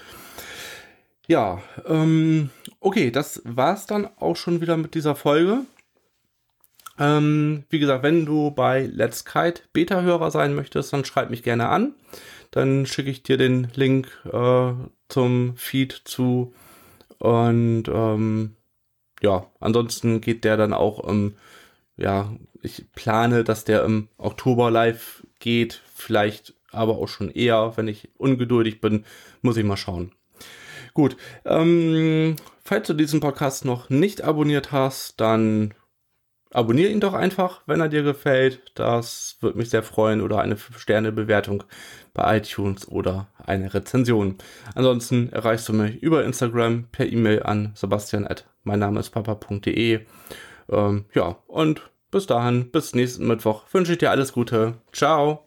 Ja, 1.28 1.62
ähm, 1.86 2.48
okay, 2.80 3.10
das 3.10 3.42
war's 3.44 3.86
dann 3.86 4.08
auch 4.16 4.34
schon 4.34 4.62
wieder 4.62 4.78
mit 4.78 4.94
dieser 4.94 5.14
Folge. 5.14 5.60
Ähm, 6.98 7.64
wie 7.68 7.78
gesagt, 7.78 8.02
wenn 8.02 8.24
du 8.24 8.50
bei 8.50 8.86
Let's 8.86 9.26
Kite 9.26 9.62
Beta-Hörer 9.74 10.30
sein 10.30 10.54
möchtest, 10.54 10.92
dann 10.92 11.04
schreib 11.04 11.28
mich 11.30 11.42
gerne 11.42 11.68
an. 11.68 11.94
Dann 12.50 12.86
schicke 12.86 13.10
ich 13.10 13.22
dir 13.22 13.36
den 13.36 13.68
Link 13.74 14.08
äh, 14.32 14.72
zum 15.08 15.56
Feed 15.56 15.92
zu. 16.04 16.54
Und 17.18 17.84
ähm, 17.88 18.56
ja, 19.22 19.46
ansonsten 19.60 20.22
geht 20.22 20.44
der 20.44 20.56
dann 20.56 20.72
auch 20.72 21.06
im 21.06 21.34
ja, 21.98 22.32
ich 22.62 22.86
plane, 22.94 23.44
dass 23.44 23.64
der 23.64 23.84
im 23.84 24.08
Oktober 24.16 24.70
live 24.70 25.26
geht, 25.40 25.82
vielleicht 25.94 26.54
aber 26.70 26.98
auch 26.98 27.08
schon 27.08 27.30
eher, 27.30 27.76
wenn 27.76 27.88
ich 27.88 28.08
ungeduldig 28.16 28.80
bin, 28.80 29.04
muss 29.42 29.56
ich 29.56 29.64
mal 29.64 29.76
schauen. 29.76 30.12
Gut, 30.98 31.16
ähm, 31.44 32.34
falls 32.64 32.88
du 32.88 32.92
diesen 32.92 33.20
Podcast 33.20 33.64
noch 33.64 33.88
nicht 33.88 34.24
abonniert 34.24 34.72
hast, 34.72 35.20
dann 35.20 35.72
abonniere 36.50 36.90
ihn 36.90 36.98
doch 36.98 37.14
einfach, 37.14 37.62
wenn 37.66 37.80
er 37.80 37.88
dir 37.88 38.02
gefällt. 38.02 38.72
Das 38.74 39.36
würde 39.40 39.58
mich 39.58 39.70
sehr 39.70 39.84
freuen. 39.84 40.20
Oder 40.20 40.40
eine 40.40 40.56
5-Sterne-Bewertung 40.56 41.62
bei 42.14 42.38
iTunes 42.38 42.88
oder 42.88 43.28
eine 43.46 43.72
Rezension. 43.72 44.38
Ansonsten 44.74 45.32
erreichst 45.32 45.68
du 45.68 45.72
mich 45.72 46.02
über 46.02 46.24
Instagram 46.24 46.88
per 46.90 47.06
E-Mail 47.06 47.44
an 47.44 47.70
sebastian 47.76 48.26
at 48.26 48.48
mein 48.64 48.80
Name 48.80 48.98
ist 48.98 49.10
papa.de. 49.10 50.00
Ähm, 50.68 51.04
ja, 51.14 51.36
und 51.46 51.92
bis 52.10 52.26
dahin, 52.26 52.72
bis 52.72 52.92
nächsten 52.92 53.28
Mittwoch 53.28 53.66
wünsche 53.70 53.92
ich 53.92 53.98
dir 53.98 54.10
alles 54.10 54.32
Gute. 54.32 54.78
Ciao. 54.92 55.46